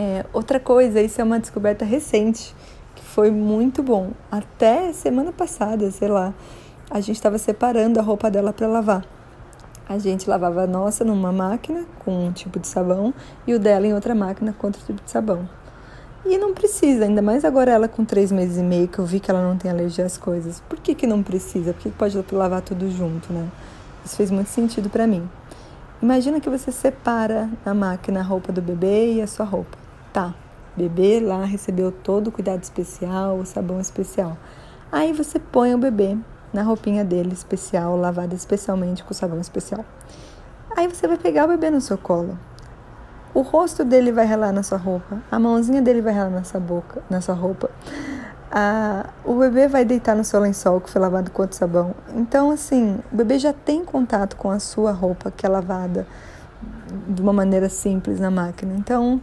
É, 0.00 0.24
outra 0.32 0.60
coisa, 0.60 1.00
isso 1.00 1.20
é 1.20 1.24
uma 1.24 1.40
descoberta 1.40 1.84
recente, 1.84 2.54
que 2.94 3.02
foi 3.02 3.32
muito 3.32 3.82
bom. 3.82 4.12
Até 4.30 4.92
semana 4.92 5.32
passada, 5.32 5.90
sei 5.90 6.06
lá 6.06 6.32
a 6.90 7.00
gente 7.00 7.16
estava 7.16 7.36
separando 7.36 8.00
a 8.00 8.02
roupa 8.02 8.30
dela 8.30 8.52
para 8.52 8.66
lavar. 8.66 9.04
A 9.88 9.98
gente 9.98 10.28
lavava 10.28 10.62
a 10.62 10.66
nossa 10.66 11.04
numa 11.04 11.32
máquina 11.32 11.84
com 11.98 12.26
um 12.26 12.32
tipo 12.32 12.58
de 12.58 12.66
sabão 12.66 13.12
e 13.46 13.54
o 13.54 13.58
dela 13.58 13.86
em 13.86 13.92
outra 13.92 14.14
máquina 14.14 14.54
com 14.56 14.68
outro 14.68 14.82
tipo 14.86 15.02
de 15.02 15.10
sabão. 15.10 15.48
E 16.24 16.38
não 16.38 16.54
precisa, 16.54 17.04
ainda 17.04 17.20
mais 17.20 17.44
agora 17.44 17.72
ela 17.72 17.88
com 17.88 18.04
três 18.04 18.30
meses 18.30 18.58
e 18.58 18.62
meio, 18.62 18.88
que 18.88 18.98
eu 18.98 19.04
vi 19.04 19.18
que 19.20 19.30
ela 19.30 19.42
não 19.42 19.56
tem 19.56 19.70
alergia 19.70 20.04
às 20.04 20.16
coisas. 20.16 20.60
Por 20.68 20.78
que, 20.78 20.94
que 20.94 21.06
não 21.06 21.22
precisa? 21.22 21.72
Por 21.72 21.82
que, 21.82 21.90
que 21.90 21.96
pode 21.96 22.22
lavar 22.32 22.62
tudo 22.62 22.90
junto, 22.90 23.32
né? 23.32 23.48
Isso 24.04 24.16
fez 24.16 24.30
muito 24.30 24.48
sentido 24.48 24.88
para 24.88 25.06
mim. 25.06 25.28
Imagina 26.00 26.40
que 26.40 26.48
você 26.48 26.70
separa 26.70 27.50
na 27.66 27.74
máquina 27.74 28.20
a 28.20 28.22
roupa 28.22 28.52
do 28.52 28.62
bebê 28.62 29.14
e 29.14 29.22
a 29.22 29.26
sua 29.26 29.44
roupa. 29.44 29.87
Tá, 30.12 30.34
bebê 30.76 31.20
lá 31.20 31.44
recebeu 31.44 31.92
todo 31.92 32.28
o 32.28 32.32
cuidado 32.32 32.62
especial, 32.62 33.38
o 33.38 33.44
sabão 33.44 33.80
especial. 33.80 34.36
Aí 34.90 35.12
você 35.12 35.38
põe 35.38 35.74
o 35.74 35.78
bebê 35.78 36.16
na 36.52 36.62
roupinha 36.62 37.04
dele 37.04 37.32
especial, 37.32 37.96
lavada 37.96 38.34
especialmente 38.34 39.04
com 39.04 39.12
sabão 39.12 39.40
especial. 39.40 39.84
Aí 40.76 40.86
você 40.86 41.06
vai 41.06 41.18
pegar 41.18 41.44
o 41.44 41.48
bebê 41.48 41.70
no 41.70 41.80
seu 41.80 41.98
colo. 41.98 42.38
O 43.34 43.42
rosto 43.42 43.84
dele 43.84 44.10
vai 44.10 44.24
relar 44.24 44.52
na 44.52 44.62
sua 44.62 44.78
roupa, 44.78 45.18
a 45.30 45.38
mãozinha 45.38 45.82
dele 45.82 46.00
vai 46.00 46.14
relar 46.14 46.30
na 46.30 46.44
sua 46.44 46.58
boca, 46.58 47.02
na 47.10 47.20
sua 47.20 47.34
roupa. 47.34 47.70
Ah, 48.50 49.10
o 49.26 49.34
bebê 49.34 49.68
vai 49.68 49.84
deitar 49.84 50.16
no 50.16 50.24
seu 50.24 50.40
lençol 50.40 50.80
que 50.80 50.88
foi 50.88 51.00
lavado 51.00 51.30
com 51.30 51.42
outro 51.42 51.56
sabão. 51.56 51.94
Então, 52.14 52.50
assim, 52.50 52.98
o 53.12 53.16
bebê 53.16 53.38
já 53.38 53.52
tem 53.52 53.84
contato 53.84 54.36
com 54.36 54.50
a 54.50 54.58
sua 54.58 54.90
roupa 54.90 55.30
que 55.30 55.44
é 55.44 55.48
lavada 55.48 56.06
de 57.06 57.20
uma 57.20 57.32
maneira 57.32 57.68
simples 57.68 58.18
na 58.18 58.30
máquina. 58.30 58.74
Então, 58.74 59.20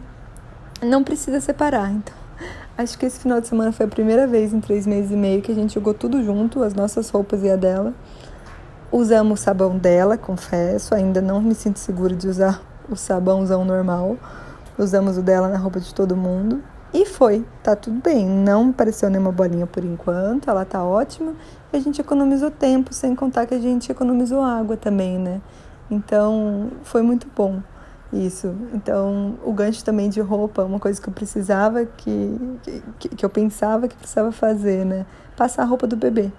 não 0.82 1.02
precisa 1.02 1.40
separar. 1.40 1.90
Então, 1.90 2.14
Acho 2.78 2.98
que 2.98 3.06
esse 3.06 3.20
final 3.20 3.40
de 3.40 3.48
semana 3.48 3.72
foi 3.72 3.86
a 3.86 3.88
primeira 3.88 4.26
vez 4.26 4.52
em 4.52 4.60
três 4.60 4.86
meses 4.86 5.10
e 5.10 5.16
meio 5.16 5.40
que 5.40 5.50
a 5.50 5.54
gente 5.54 5.72
jogou 5.72 5.94
tudo 5.94 6.22
junto, 6.22 6.62
as 6.62 6.74
nossas 6.74 7.08
roupas 7.08 7.42
e 7.42 7.50
a 7.50 7.56
dela. 7.56 7.94
Usamos 8.92 9.40
o 9.40 9.42
sabão 9.42 9.78
dela, 9.78 10.18
confesso, 10.18 10.94
ainda 10.94 11.22
não 11.22 11.40
me 11.40 11.54
sinto 11.54 11.78
segura 11.78 12.14
de 12.14 12.28
usar 12.28 12.60
o 12.90 12.94
sabãozão 12.94 13.64
normal. 13.64 14.18
Usamos 14.76 15.16
o 15.16 15.22
dela 15.22 15.48
na 15.48 15.56
roupa 15.56 15.80
de 15.80 15.94
todo 15.94 16.14
mundo. 16.14 16.62
E 16.92 17.06
foi, 17.06 17.46
tá 17.62 17.74
tudo 17.74 17.98
bem. 18.02 18.26
Não 18.26 18.70
pareceu 18.70 19.08
nenhuma 19.08 19.32
bolinha 19.32 19.66
por 19.66 19.82
enquanto, 19.82 20.50
ela 20.50 20.66
tá 20.66 20.84
ótima. 20.84 21.32
E 21.72 21.78
a 21.78 21.80
gente 21.80 21.98
economizou 21.98 22.50
tempo, 22.50 22.92
sem 22.92 23.16
contar 23.16 23.46
que 23.46 23.54
a 23.54 23.58
gente 23.58 23.90
economizou 23.90 24.42
água 24.42 24.76
também, 24.76 25.18
né? 25.18 25.40
Então, 25.90 26.70
foi 26.82 27.00
muito 27.00 27.26
bom. 27.34 27.62
Isso. 28.12 28.54
Então, 28.72 29.36
o 29.44 29.52
gancho 29.52 29.84
também 29.84 30.08
de 30.08 30.20
roupa, 30.20 30.62
uma 30.62 30.78
coisa 30.78 31.00
que 31.00 31.08
eu 31.08 31.12
precisava, 31.12 31.84
que, 31.84 32.58
que, 32.98 33.08
que 33.10 33.24
eu 33.24 33.30
pensava 33.30 33.88
que 33.88 33.96
precisava 33.96 34.30
fazer, 34.30 34.84
né? 34.84 35.04
Passar 35.36 35.62
a 35.62 35.66
roupa 35.66 35.86
do 35.86 35.96
bebê. 35.96 36.30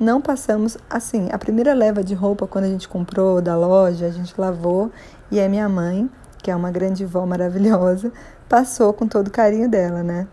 Não 0.00 0.20
passamos, 0.20 0.76
assim, 0.88 1.28
a 1.32 1.38
primeira 1.38 1.74
leva 1.74 2.02
de 2.02 2.14
roupa, 2.14 2.46
quando 2.46 2.64
a 2.64 2.68
gente 2.68 2.88
comprou 2.88 3.40
da 3.40 3.56
loja, 3.56 4.06
a 4.06 4.10
gente 4.10 4.38
lavou 4.38 4.90
e 5.30 5.40
a 5.40 5.48
minha 5.48 5.68
mãe, 5.68 6.10
que 6.42 6.50
é 6.50 6.56
uma 6.56 6.70
grande 6.70 7.04
vó 7.04 7.24
maravilhosa, 7.26 8.12
passou 8.48 8.92
com 8.92 9.06
todo 9.06 9.28
o 9.28 9.30
carinho 9.30 9.68
dela, 9.68 10.02
né? 10.02 10.26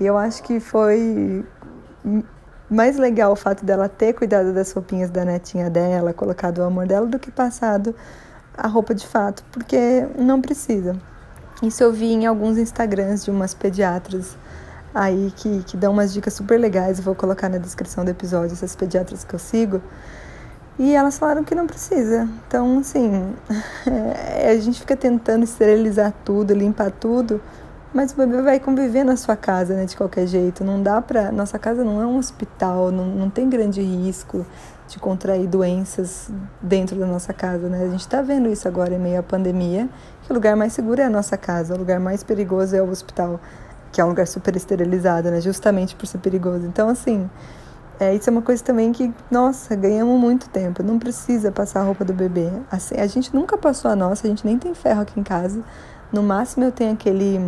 E 0.00 0.06
eu 0.06 0.16
acho 0.16 0.42
que 0.42 0.60
foi 0.60 1.44
mais 2.70 2.96
legal 2.96 3.32
o 3.32 3.36
fato 3.36 3.64
dela 3.64 3.88
ter 3.88 4.14
cuidado 4.14 4.52
das 4.54 4.72
roupinhas 4.72 5.10
da 5.10 5.24
netinha 5.24 5.68
dela, 5.68 6.12
colocado 6.12 6.58
o 6.58 6.64
amor 6.64 6.86
dela, 6.86 7.06
do 7.06 7.18
que 7.18 7.30
passado 7.30 7.94
a 8.56 8.68
roupa 8.68 8.94
de 8.94 9.06
fato, 9.06 9.44
porque 9.50 10.06
não 10.18 10.40
precisa. 10.40 10.96
Isso 11.62 11.82
eu 11.82 11.92
vi 11.92 12.12
em 12.12 12.26
alguns 12.26 12.58
Instagrams 12.58 13.24
de 13.24 13.30
umas 13.30 13.54
pediatras 13.54 14.36
aí 14.94 15.32
que, 15.36 15.62
que 15.64 15.76
dão 15.76 15.92
umas 15.92 16.12
dicas 16.12 16.34
super 16.34 16.58
legais. 16.58 17.00
vou 17.00 17.14
colocar 17.14 17.48
na 17.48 17.58
descrição 17.58 18.04
do 18.04 18.10
episódio 18.10 18.52
essas 18.52 18.74
pediatras 18.76 19.24
que 19.24 19.34
eu 19.34 19.38
sigo. 19.38 19.80
E 20.78 20.94
elas 20.94 21.18
falaram 21.18 21.44
que 21.44 21.54
não 21.54 21.66
precisa. 21.66 22.28
Então, 22.48 22.78
assim, 22.78 23.34
é, 23.86 24.50
a 24.50 24.56
gente 24.58 24.80
fica 24.80 24.96
tentando 24.96 25.44
esterilizar 25.44 26.12
tudo, 26.24 26.54
limpar 26.54 26.90
tudo, 26.90 27.40
mas 27.92 28.12
o 28.12 28.16
bebê 28.16 28.40
vai 28.40 28.58
conviver 28.58 29.04
na 29.04 29.16
sua 29.16 29.36
casa, 29.36 29.74
né, 29.74 29.84
de 29.84 29.96
qualquer 29.96 30.26
jeito. 30.26 30.64
Não 30.64 30.82
dá 30.82 31.00
pra. 31.00 31.30
Nossa 31.30 31.58
casa 31.58 31.84
não 31.84 32.00
é 32.00 32.06
um 32.06 32.16
hospital, 32.16 32.90
não, 32.90 33.06
não 33.06 33.30
tem 33.30 33.48
grande 33.48 33.82
risco 33.82 34.46
de 34.88 34.98
contrair 34.98 35.46
doenças 35.46 36.30
dentro 36.60 36.96
da 36.96 37.06
nossa 37.06 37.32
casa, 37.32 37.68
né? 37.68 37.84
A 37.84 37.88
gente 37.88 38.06
tá 38.06 38.20
vendo 38.20 38.48
isso 38.48 38.68
agora 38.68 38.94
em 38.94 38.98
meio 38.98 39.20
à 39.20 39.22
pandemia, 39.22 39.88
que 40.22 40.30
o 40.30 40.34
lugar 40.34 40.56
mais 40.56 40.72
seguro 40.72 41.00
é 41.00 41.04
a 41.04 41.10
nossa 41.10 41.36
casa, 41.36 41.74
o 41.74 41.78
lugar 41.78 41.98
mais 41.98 42.22
perigoso 42.22 42.76
é 42.76 42.82
o 42.82 42.88
hospital, 42.88 43.40
que 43.90 44.00
é 44.00 44.04
um 44.04 44.08
lugar 44.08 44.26
super 44.26 44.54
esterilizado, 44.56 45.30
né? 45.30 45.40
Justamente 45.40 45.96
por 45.96 46.06
ser 46.06 46.18
perigoso. 46.18 46.66
Então, 46.66 46.88
assim. 46.88 47.28
É, 48.00 48.12
isso 48.12 48.28
é 48.28 48.32
uma 48.32 48.42
coisa 48.42 48.64
também 48.64 48.90
que, 48.90 49.14
nossa, 49.30 49.76
ganhamos 49.76 50.18
muito 50.18 50.48
tempo. 50.48 50.82
Não 50.82 50.98
precisa 50.98 51.52
passar 51.52 51.82
a 51.82 51.84
roupa 51.84 52.04
do 52.04 52.12
bebê. 52.12 52.50
Assim, 52.68 52.96
a 52.96 53.06
gente 53.06 53.32
nunca 53.32 53.56
passou 53.56 53.88
a 53.90 53.94
nossa, 53.94 54.26
a 54.26 54.30
gente 54.30 54.44
nem 54.44 54.58
tem 54.58 54.74
ferro 54.74 55.02
aqui 55.02 55.20
em 55.20 55.22
casa. 55.22 55.62
No 56.10 56.20
máximo 56.20 56.64
eu 56.64 56.72
tenho 56.72 56.92
aquele 56.92 57.38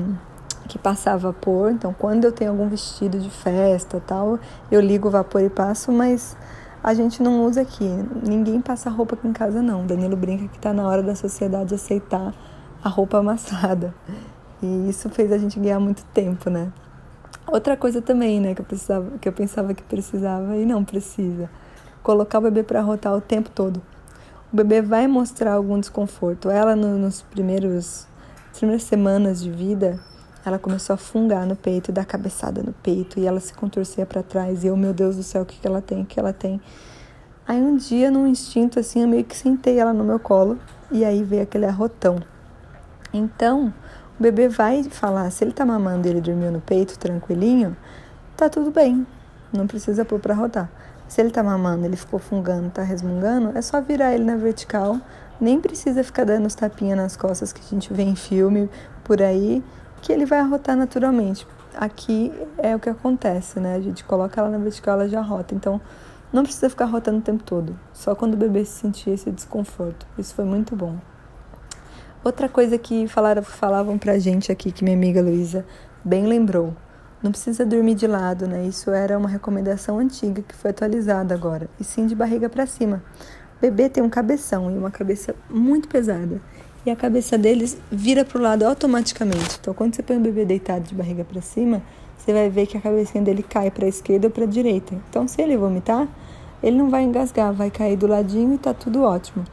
que 0.69 0.79
passa 0.79 1.17
vapor. 1.17 1.71
Então, 1.71 1.95
quando 1.99 2.25
eu 2.25 2.33
tenho 2.33 2.51
algum 2.51 2.69
vestido 2.69 3.19
de 3.19 3.31
festa 3.31 4.03
tal, 4.07 4.39
eu 4.71 4.81
ligo 4.81 5.09
o 5.09 5.11
vapor 5.11 5.43
e 5.43 5.51
passo, 5.51 5.91
mas 5.93 6.37
a 6.85 6.93
gente 6.93 7.23
não 7.23 7.47
usa 7.47 7.63
aqui. 7.63 7.89
Ninguém 8.23 8.61
passa 8.61 8.91
roupa 8.91 9.15
aqui 9.15 9.27
em 9.27 9.33
casa, 9.33 9.63
não. 9.63 9.87
Danilo 9.87 10.15
brinca 10.15 10.47
que 10.49 10.57
está 10.59 10.71
na 10.75 10.87
hora 10.87 11.03
da 11.03 11.15
sociedade 11.15 11.75
aceitar 11.75 12.35
a 12.83 12.89
roupa 12.91 13.17
amassada. 13.19 13.95
E 14.63 14.91
isso 14.91 15.09
fez 15.09 15.33
a 15.33 15.39
gente 15.39 15.59
ganhar 15.59 15.81
muito 15.81 16.05
tempo, 16.13 16.51
né? 16.51 16.71
Outra 17.47 17.75
coisa 17.75 18.03
também, 18.03 18.39
né, 18.39 18.55
que 18.55 18.61
eu, 18.61 18.65
precisava, 18.65 19.19
que 19.19 19.27
eu 19.27 19.33
pensava 19.33 19.73
que 19.73 19.83
precisava 19.83 20.57
e 20.59 20.67
não 20.67 20.85
precisa. 20.85 21.49
Colocar 22.03 22.39
o 22.39 22.43
bebê 22.43 22.63
para 22.63 22.83
rotar 22.83 23.15
o 23.15 23.21
tempo 23.21 23.49
todo. 23.49 23.83
O 24.53 24.57
bebê 24.57 24.83
vai 24.83 25.07
mostrar 25.07 25.55
algum 25.55 25.81
desconforto. 25.81 26.51
Ela, 26.51 26.77
no, 26.77 26.99
nos 26.99 27.23
primeiros 27.23 28.07
primeiras 28.53 28.85
semanas 28.85 29.43
de 29.43 29.51
vida, 29.51 29.99
ela 30.45 30.59
começou 30.59 30.95
a 30.95 30.97
fungar 30.97 31.47
no 31.47 31.57
peito, 31.57 31.91
dar 31.91 32.05
cabeçada 32.05 32.63
no 32.63 32.73
peito 32.73 33.19
e 33.19 33.27
ela 33.27 33.41
se 33.41 33.55
contorcia 33.55 34.05
para 34.05 34.23
trás. 34.23 34.63
E 34.63 34.67
eu, 34.67 34.77
meu 34.77 34.93
Deus 34.93 35.17
do 35.17 35.23
céu, 35.23 35.43
o 35.43 35.47
que, 35.47 35.59
que 35.59 35.67
ela 35.67 35.81
tem? 35.81 36.03
O 36.03 36.07
que 36.07 36.21
ela 36.21 36.33
tem? 36.33 36.61
Aí 37.47 37.61
um 37.61 37.77
dia, 37.77 38.11
num 38.11 38.27
instinto 38.27 38.79
assim, 38.79 39.03
eu 39.03 39.09
meio 39.09 39.25
que 39.25 39.37
sentei 39.37 39.79
ela 39.79 39.93
no 39.93 40.05
meu 40.05 40.19
colo 40.19 40.59
e 40.91 41.05
aí 41.05 41.23
veio 41.23 41.43
aquele 41.43 41.67
arrotão. 41.67 42.19
Então, 43.13 43.73
o 44.19 44.23
bebê 44.23 44.49
vai 44.49 44.83
falar, 44.85 45.31
se 45.31 45.45
ele 45.45 45.53
tá 45.53 45.65
mamando 45.65 46.07
e 46.07 46.11
ele 46.11 46.21
dormiu 46.21 46.51
no 46.51 46.61
peito 46.61 46.99
tranquilinho, 46.99 47.77
tá 48.37 48.49
tudo 48.49 48.71
bem, 48.71 49.07
não 49.53 49.67
precisa 49.67 50.05
pôr 50.05 50.21
pra 50.21 50.35
rotar. 50.35 50.71
Se 51.07 51.21
ele 51.21 51.31
tá 51.31 51.43
mamando, 51.43 51.85
ele 51.85 51.97
ficou 51.97 52.19
fungando, 52.19 52.71
tá 52.71 52.83
resmungando, 52.83 53.57
é 53.57 53.63
só 53.63 53.81
virar 53.81 54.15
ele 54.15 54.25
na 54.25 54.37
vertical, 54.37 54.99
nem 55.41 55.61
precisa 55.61 56.03
ficar 56.03 56.25
dando 56.25 56.47
os 56.47 56.55
tapinhas 56.55 56.97
nas 56.97 57.17
costas 57.17 57.53
que 57.53 57.61
a 57.61 57.69
gente 57.69 57.93
vê 57.93 58.03
em 58.03 58.17
filme 58.17 58.71
por 59.05 59.21
aí, 59.21 59.63
que 60.05 60.13
ele 60.13 60.27
vai 60.27 60.39
arrotar 60.39 60.77
naturalmente. 60.77 61.47
Aqui 61.75 62.31
é 62.59 62.77
o 62.77 62.79
que 62.79 62.91
acontece, 62.91 63.59
né? 63.59 63.75
A 63.75 63.81
gente 63.81 64.05
coloca 64.05 64.39
ela 64.39 64.51
na 64.51 64.59
vertical, 64.59 65.01
ela 65.01 65.09
já 65.09 65.23
rota. 65.23 65.55
Então, 65.55 65.81
não 66.31 66.43
precisa 66.43 66.69
ficar 66.69 66.85
rotando 66.85 67.19
o 67.19 67.23
tempo 67.23 67.43
todo, 67.43 67.75
só 67.91 68.15
quando 68.15 68.35
o 68.35 68.37
bebê 68.37 68.67
sentir 68.67 69.11
esse 69.11 69.31
desconforto. 69.31 70.07
Isso 70.19 70.35
foi 70.35 70.45
muito 70.45 70.77
bom. 70.77 70.99
Outra 72.23 72.51
coisa 72.51 72.77
que 72.77 73.09
falaram, 73.09 73.43
falavam 73.43 73.97
pra 73.97 74.19
gente 74.19 74.53
aqui, 74.53 74.71
que 74.71 74.85
minha 74.85 74.95
amiga 74.95 75.23
Luísa 75.23 75.65
bem 76.05 76.27
lembrou. 76.27 76.77
Não 77.23 77.31
precisa 77.31 77.65
dormir 77.65 77.95
de 77.95 78.07
lado, 78.07 78.47
né? 78.47 78.67
Isso 78.67 78.91
era 78.91 79.17
uma 79.17 79.29
recomendação 79.29 79.99
antiga 79.99 80.43
que 80.43 80.55
foi 80.55 80.71
atualizada 80.71 81.35
agora. 81.35 81.67
E 81.81 81.85
sim 81.85 82.07
de 82.07 82.15
barriga 82.15 82.51
para 82.51 82.67
cima. 82.67 83.03
O 83.57 83.61
bebê 83.63 83.89
tem 83.89 84.03
um 84.03 84.11
cabeção 84.11 84.71
e 84.71 84.77
uma 84.77 84.91
cabeça 84.91 85.35
muito 85.49 85.89
pesada. 85.89 86.43
E 86.87 86.91
a 86.91 86.97
cabeça 86.97 87.39
deles 87.39 87.79
vira 87.91 88.25
pro 88.25 88.43
lado 88.43 88.63
automaticamente. 88.63 89.59
Então, 89.61 89.73
quando 89.73 89.95
você 89.95 90.03
põe 90.03 90.19
o 90.19 90.21
bebê 90.21 90.45
deitado 90.45 90.85
de 90.85 90.95
barriga 90.95 91.25
para 91.25 91.41
cima, 91.41 91.83
você 92.17 92.33
vai 92.33 92.51
ver 92.51 92.67
que 92.67 92.77
a 92.77 92.81
cabecinha 92.81 93.25
dele 93.25 93.43
cai 93.43 93.71
para 93.71 93.87
a 93.87 93.89
esquerda 93.89 94.27
ou 94.27 94.31
para 94.31 94.45
a 94.45 94.47
direita. 94.47 94.95
Então, 95.09 95.27
se 95.27 95.41
ele 95.41 95.57
vomitar, 95.57 96.07
ele 96.63 96.77
não 96.77 96.91
vai 96.91 97.05
engasgar, 97.05 97.53
vai 97.53 97.71
cair 97.71 97.97
do 97.97 98.07
ladinho 98.07 98.55
e 98.55 98.59
tá 98.59 98.75
tudo 98.75 99.03
ótimo. 99.03 99.45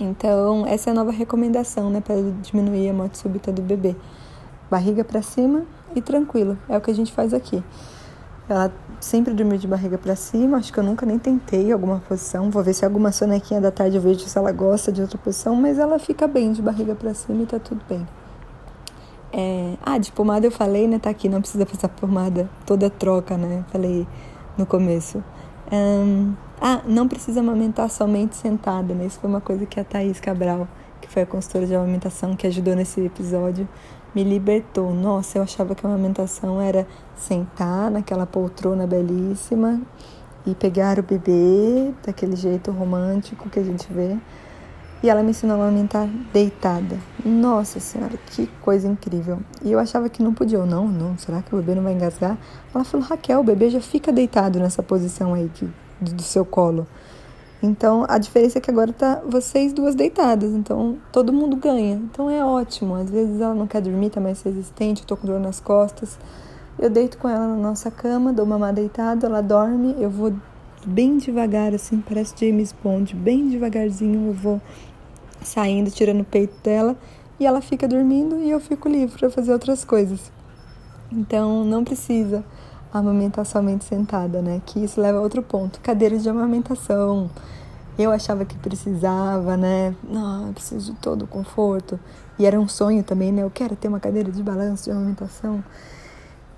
Então, 0.00 0.64
essa 0.66 0.90
é 0.90 0.92
a 0.92 0.94
nova 0.94 1.10
recomendação, 1.10 1.90
né, 1.90 2.00
para 2.00 2.16
diminuir 2.42 2.88
a 2.88 2.92
morte 2.92 3.18
súbita 3.18 3.50
do 3.50 3.62
bebê. 3.62 3.96
Barriga 4.70 5.02
para 5.02 5.22
cima 5.22 5.64
e 5.94 6.00
tranquilo. 6.00 6.56
É 6.68 6.76
o 6.76 6.80
que 6.80 6.90
a 6.90 6.94
gente 6.94 7.12
faz 7.12 7.34
aqui. 7.34 7.62
Ela 8.48 8.72
sempre 9.00 9.34
dormiu 9.34 9.58
de 9.58 9.66
barriga 9.66 9.98
para 9.98 10.16
cima, 10.16 10.56
acho 10.56 10.72
que 10.72 10.78
eu 10.78 10.84
nunca 10.84 11.04
nem 11.04 11.18
tentei 11.18 11.70
alguma 11.70 12.00
posição. 12.00 12.50
Vou 12.50 12.62
ver 12.62 12.72
se 12.72 12.84
alguma 12.84 13.12
sonequinha 13.12 13.60
da 13.60 13.70
tarde 13.70 13.96
eu 13.96 14.02
vejo 14.02 14.20
se 14.20 14.38
ela 14.38 14.50
gosta 14.52 14.90
de 14.90 15.02
outra 15.02 15.18
posição, 15.18 15.54
mas 15.54 15.78
ela 15.78 15.98
fica 15.98 16.26
bem 16.26 16.52
de 16.52 16.62
barriga 16.62 16.94
para 16.94 17.12
cima 17.14 17.42
e 17.42 17.46
tá 17.46 17.58
tudo 17.58 17.80
bem. 17.88 18.06
É... 19.32 19.74
Ah, 19.84 19.98
de 19.98 20.10
pomada 20.10 20.46
eu 20.46 20.50
falei, 20.50 20.88
né? 20.88 20.98
Tá 20.98 21.10
aqui, 21.10 21.28
não 21.28 21.40
precisa 21.40 21.66
passar 21.66 21.88
pomada 21.88 22.48
toda 22.64 22.88
troca, 22.88 23.36
né? 23.36 23.64
Falei 23.70 24.06
no 24.56 24.64
começo. 24.64 25.22
Um... 25.70 26.32
Ah, 26.60 26.80
não 26.86 27.06
precisa 27.06 27.40
amamentar 27.40 27.88
somente 27.90 28.34
sentada, 28.34 28.94
né? 28.94 29.06
Isso 29.06 29.20
foi 29.20 29.28
uma 29.28 29.40
coisa 29.40 29.64
que 29.66 29.78
a 29.78 29.84
Thaís 29.84 30.18
Cabral, 30.18 30.66
que 31.00 31.08
foi 31.08 31.22
a 31.22 31.26
consultora 31.26 31.66
de 31.66 31.74
amamentação 31.74 32.36
que 32.36 32.46
ajudou 32.46 32.74
nesse 32.74 33.00
episódio, 33.00 33.68
me 34.14 34.24
libertou. 34.24 34.92
Nossa, 34.92 35.38
eu 35.38 35.42
achava 35.42 35.74
que 35.74 35.86
a 35.86 35.88
amamentação 35.88 36.60
era 36.60 36.86
sentar 37.16 37.90
naquela 37.90 38.26
poltrona 38.26 38.86
belíssima 38.86 39.80
e 40.46 40.54
pegar 40.54 40.98
o 40.98 41.02
bebê 41.02 41.92
daquele 42.04 42.36
jeito 42.36 42.70
romântico 42.70 43.48
que 43.48 43.58
a 43.58 43.62
gente 43.62 43.92
vê. 43.92 44.16
E 45.00 45.08
ela 45.08 45.22
me 45.22 45.30
ensinou 45.30 45.60
a 45.60 45.64
amamentar 45.64 46.08
deitada. 46.32 46.98
Nossa 47.24 47.78
senhora, 47.78 48.18
que 48.30 48.48
coisa 48.60 48.88
incrível. 48.88 49.38
E 49.62 49.70
eu 49.70 49.78
achava 49.78 50.08
que 50.08 50.22
não 50.22 50.34
podia, 50.34 50.58
ou 50.58 50.66
não, 50.66 50.88
não, 50.88 51.16
será 51.16 51.40
que 51.40 51.54
o 51.54 51.58
bebê 51.58 51.76
não 51.76 51.84
vai 51.84 51.92
engasgar? 51.92 52.36
Ela 52.74 52.82
falou, 52.82 53.06
Raquel, 53.06 53.40
o 53.40 53.44
bebê 53.44 53.70
já 53.70 53.80
fica 53.80 54.10
deitado 54.10 54.58
nessa 54.58 54.82
posição 54.82 55.34
aí 55.34 55.48
que 55.54 55.70
do 56.00 56.22
seu 56.22 56.44
colo. 56.44 56.86
Então, 57.60 58.06
a 58.08 58.18
diferença 58.18 58.58
é 58.58 58.60
que 58.60 58.70
agora 58.70 58.92
tá 58.92 59.20
vocês 59.26 59.72
duas 59.72 59.94
deitadas, 59.94 60.52
então 60.52 60.96
todo 61.12 61.32
mundo 61.32 61.56
ganha. 61.56 61.96
Então 61.96 62.30
é 62.30 62.44
ótimo. 62.44 62.94
Às 62.94 63.10
vezes 63.10 63.40
ela 63.40 63.54
não 63.54 63.66
quer 63.66 63.80
dormir, 63.80 64.10
tá 64.10 64.20
mais 64.20 64.40
resistente, 64.42 65.02
eu 65.02 65.06
tô 65.06 65.16
com 65.16 65.26
dor 65.26 65.40
nas 65.40 65.58
costas. 65.58 66.18
Eu 66.78 66.88
deito 66.88 67.18
com 67.18 67.28
ela 67.28 67.48
na 67.48 67.56
nossa 67.56 67.90
cama, 67.90 68.32
dou 68.32 68.46
mamar 68.46 68.72
deitada, 68.72 69.26
ela 69.26 69.40
dorme, 69.40 69.96
eu 69.98 70.08
vou 70.08 70.32
bem 70.86 71.18
devagar, 71.18 71.74
assim, 71.74 72.00
parece 72.00 72.34
James 72.38 72.72
Bond, 72.72 73.16
bem 73.16 73.48
devagarzinho 73.48 74.28
eu 74.28 74.32
vou 74.32 74.60
saindo, 75.42 75.90
tirando 75.90 76.20
o 76.20 76.24
peito 76.24 76.54
dela 76.62 76.96
e 77.40 77.46
ela 77.46 77.60
fica 77.60 77.88
dormindo 77.88 78.36
e 78.40 78.50
eu 78.50 78.60
fico 78.60 78.88
livre 78.88 79.18
para 79.18 79.30
fazer 79.30 79.52
outras 79.52 79.84
coisas. 79.84 80.30
Então 81.10 81.64
não 81.64 81.82
precisa 81.82 82.44
amamentar 82.92 83.44
somente 83.44 83.84
sentada, 83.84 84.40
né? 84.40 84.60
Que 84.64 84.84
isso 84.84 85.00
leva 85.00 85.18
a 85.18 85.20
outro 85.20 85.42
ponto, 85.42 85.80
cadeiras 85.80 86.22
de 86.22 86.28
amamentação. 86.28 87.30
Eu 87.98 88.12
achava 88.12 88.44
que 88.44 88.56
precisava, 88.56 89.56
né? 89.56 89.94
Não, 90.02 90.48
eu 90.48 90.52
preciso 90.52 90.92
de 90.92 90.98
todo 90.98 91.22
o 91.22 91.26
conforto. 91.26 91.98
E 92.38 92.46
era 92.46 92.58
um 92.58 92.68
sonho 92.68 93.02
também, 93.02 93.32
né? 93.32 93.42
Eu 93.42 93.50
quero 93.50 93.74
ter 93.74 93.88
uma 93.88 93.98
cadeira 93.98 94.30
de 94.30 94.42
balanço 94.42 94.84
de 94.84 94.90
amamentação. 94.92 95.62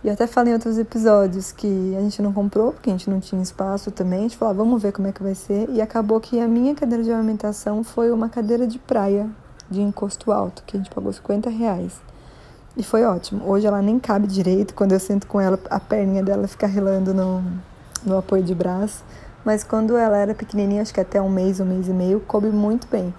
E 0.05 0.09
eu 0.09 0.15
até 0.15 0.27
falei 0.27 0.53
em 0.53 0.55
outros 0.55 0.79
episódios 0.79 1.53
que 1.53 1.95
a 1.97 2.01
gente 2.01 2.23
não 2.23 2.33
comprou, 2.33 2.73
porque 2.73 2.91
a 2.91 2.93
gente 2.93 3.09
não 3.09 3.21
tinha 3.21 3.43
espaço 3.43 3.91
também. 3.91 4.21
A 4.21 4.23
gente 4.23 4.37
falou, 4.37 4.53
ah, 4.53 4.57
vamos 4.57 4.83
ver 4.83 4.93
como 4.93 5.09
é 5.09 5.13
que 5.13 5.23
vai 5.23 5.35
ser. 5.35 5.69
E 5.71 5.81
acabou 5.81 6.21
que 6.21 6.41
a 6.41 6.49
minha 6.49 6.75
cadeira 6.75 7.03
de 7.03 7.11
amamentação 7.11 7.83
foi 7.83 8.11
uma 8.11 8.29
cadeira 8.29 8.67
de 8.67 8.79
praia, 8.79 9.29
de 9.71 9.81
encosto 9.81 10.33
alto, 10.33 10.63
que 10.67 10.77
a 10.77 10.81
gente 10.81 10.91
pagou 10.91 11.13
50 11.13 11.49
reais. 11.51 12.10
E 12.77 12.83
foi 12.83 13.05
ótimo. 13.05 13.43
Hoje 13.49 13.67
ela 13.67 13.83
nem 13.83 13.99
cabe 13.99 14.27
direito. 14.27 14.75
Quando 14.75 14.93
eu 14.93 15.01
sento 15.01 15.27
com 15.27 15.41
ela, 15.41 15.59
a 15.69 15.81
perninha 15.81 16.23
dela 16.23 16.47
fica 16.47 16.67
relando 16.67 17.13
no, 17.13 17.43
no 18.05 18.19
apoio 18.19 18.43
de 18.43 18.55
braço. 18.55 19.05
Mas 19.45 19.65
quando 19.65 19.97
ela 19.97 20.17
era 20.17 20.35
pequenininha, 20.35 20.83
acho 20.83 20.93
que 20.93 21.01
até 21.01 21.21
um 21.21 21.29
mês, 21.29 21.61
um 21.61 21.65
mês 21.65 21.89
e 21.89 21.93
meio, 21.93 22.21
coube 22.21 22.49
muito 22.49 22.87
bem. 22.87 23.13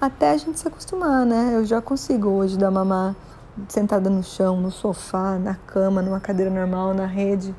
Até 0.00 0.32
a 0.32 0.36
gente 0.36 0.58
se 0.58 0.68
acostumar, 0.68 1.24
né? 1.24 1.52
Eu 1.54 1.64
já 1.64 1.80
consigo 1.80 2.28
hoje 2.28 2.58
dar 2.58 2.70
mamar 2.70 3.14
sentada 3.68 4.08
no 4.08 4.22
chão, 4.22 4.60
no 4.60 4.70
sofá, 4.70 5.38
na 5.38 5.54
cama, 5.54 6.02
numa 6.02 6.20
cadeira 6.20 6.50
normal, 6.50 6.94
na 6.94 7.06
rede. 7.06 7.54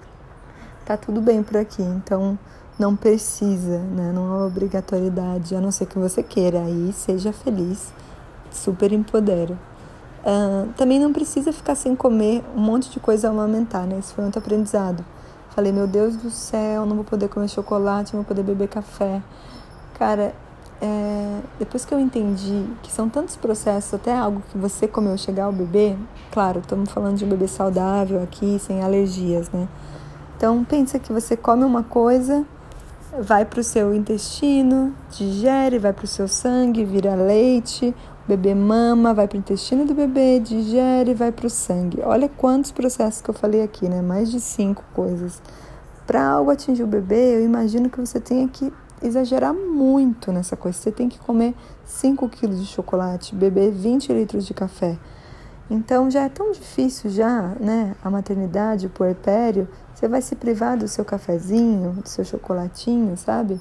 Tá 0.86 0.96
tudo 0.96 1.22
bem 1.22 1.44
por 1.44 1.58
aqui. 1.58 1.82
Então 1.82 2.38
não 2.78 2.96
precisa, 2.96 3.80
né? 3.80 4.12
Não 4.14 4.36
é 4.36 4.46
obrigatoriedade, 4.46 5.56
a 5.56 5.62
não 5.62 5.72
ser 5.72 5.86
que 5.88 5.98
você 5.98 6.22
queira. 6.22 6.60
Aí 6.60 6.94
seja 6.94 7.34
feliz. 7.34 7.92
Super 8.52 8.92
empodera. 8.92 9.58
Uh, 10.20 10.74
também 10.74 11.00
não 11.00 11.14
precisa 11.14 11.54
ficar 11.54 11.76
sem 11.76 11.96
comer 11.96 12.44
um 12.56 12.60
monte 12.60 12.90
de 12.90 13.00
coisa 13.00 13.30
amamentar, 13.30 13.86
né? 13.88 13.98
Isso 14.00 14.14
foi 14.14 14.24
muito 14.24 14.38
aprendizado. 14.38 15.04
falei, 15.56 15.72
meu 15.72 15.88
Deus 15.88 16.16
do 16.16 16.30
céu, 16.30 16.86
não 16.86 16.96
vou 16.96 17.06
poder 17.06 17.30
comer 17.30 17.48
chocolate, 17.48 18.14
não 18.14 18.22
vou 18.22 18.28
poder 18.28 18.44
beber 18.44 18.68
café. 18.68 19.22
Cara, 19.98 20.34
é, 20.82 21.40
depois 21.58 21.84
que 21.84 21.94
eu 21.94 22.00
entendi 22.00 22.66
que 22.82 22.92
são 22.92 23.10
tantos 23.10 23.36
processos, 23.36 23.94
até 23.94 24.18
algo 24.18 24.42
que 24.50 24.58
você 24.58 24.88
comeu 24.88 25.18
chegar 25.18 25.46
ao 25.46 25.52
bebê, 25.52 25.96
claro, 26.32 26.60
estamos 26.60 26.90
falando 26.92 27.18
de 27.18 27.26
um 27.26 27.30
bebê 27.30 27.48
saudável 27.48 28.22
aqui, 28.24 28.58
sem 28.60 28.82
alergias, 28.82 29.50
né? 29.52 29.68
Então, 30.38 30.64
pensa 30.64 30.98
que 30.98 31.12
você 31.12 31.36
come 31.36 31.66
uma 31.66 31.84
coisa, 31.84 32.46
vai 33.20 33.44
para 33.44 33.60
o 33.60 33.64
seu 33.64 33.94
intestino, 33.94 34.94
digere, 35.12 35.80
vai 35.80 35.92
para 35.92 36.06
o 36.06 36.08
seu 36.08 36.30
sangue, 36.30 36.86
vira 36.86 37.14
leite, 37.14 37.94
bebê 38.30 38.54
mama, 38.54 39.14
vai 39.14 39.28
para 39.28 39.36
o 39.36 39.40
intestino 39.40 39.86
do 39.86 39.94
bebê, 39.94 40.40
digere, 40.40 41.14
vai 41.14 41.32
para 41.32 41.48
o 41.48 41.50
sangue. 41.50 42.00
Olha 42.04 42.30
quantos 42.30 42.72
processos 42.72 43.22
que 43.22 43.30
eu 43.30 43.34
falei 43.34 43.64
aqui, 43.64 43.90
né? 43.90 44.02
Mais 44.02 44.30
de 44.30 44.40
cinco 44.40 44.84
coisas. 44.94 45.42
Para 46.06 46.28
algo 46.28 46.52
atingir 46.52 46.84
o 46.84 46.88
bebê, 46.88 47.36
eu 47.36 47.44
imagino 47.44 47.90
que 47.90 48.00
você 48.00 48.20
tenha 48.20 48.48
que 48.48 48.72
exagerar 49.02 49.54
muito 49.54 50.32
nessa 50.32 50.56
coisa. 50.56 50.78
Você 50.78 50.92
tem 50.92 51.10
que 51.10 51.20
comer 51.20 51.56
5 51.86 52.30
quilos 52.30 52.60
de 52.60 52.66
chocolate, 52.68 53.36
beber 53.36 53.72
20 53.72 54.14
litros 54.14 54.46
de 54.46 54.54
café. 54.54 54.98
Então 55.70 56.10
já 56.10 56.22
é 56.22 56.30
tão 56.30 56.52
difícil 56.52 57.10
já, 57.10 57.56
né? 57.60 57.96
A 58.04 58.10
maternidade, 58.10 58.88
o 58.88 58.90
puerpério, 58.90 59.68
você 59.94 60.08
vai 60.08 60.22
se 60.22 60.36
privar 60.36 60.78
do 60.78 60.88
seu 60.88 61.06
cafezinho, 61.06 61.92
do 61.94 62.10
seu 62.10 62.24
chocolatinho, 62.24 63.16
sabe? 63.18 63.60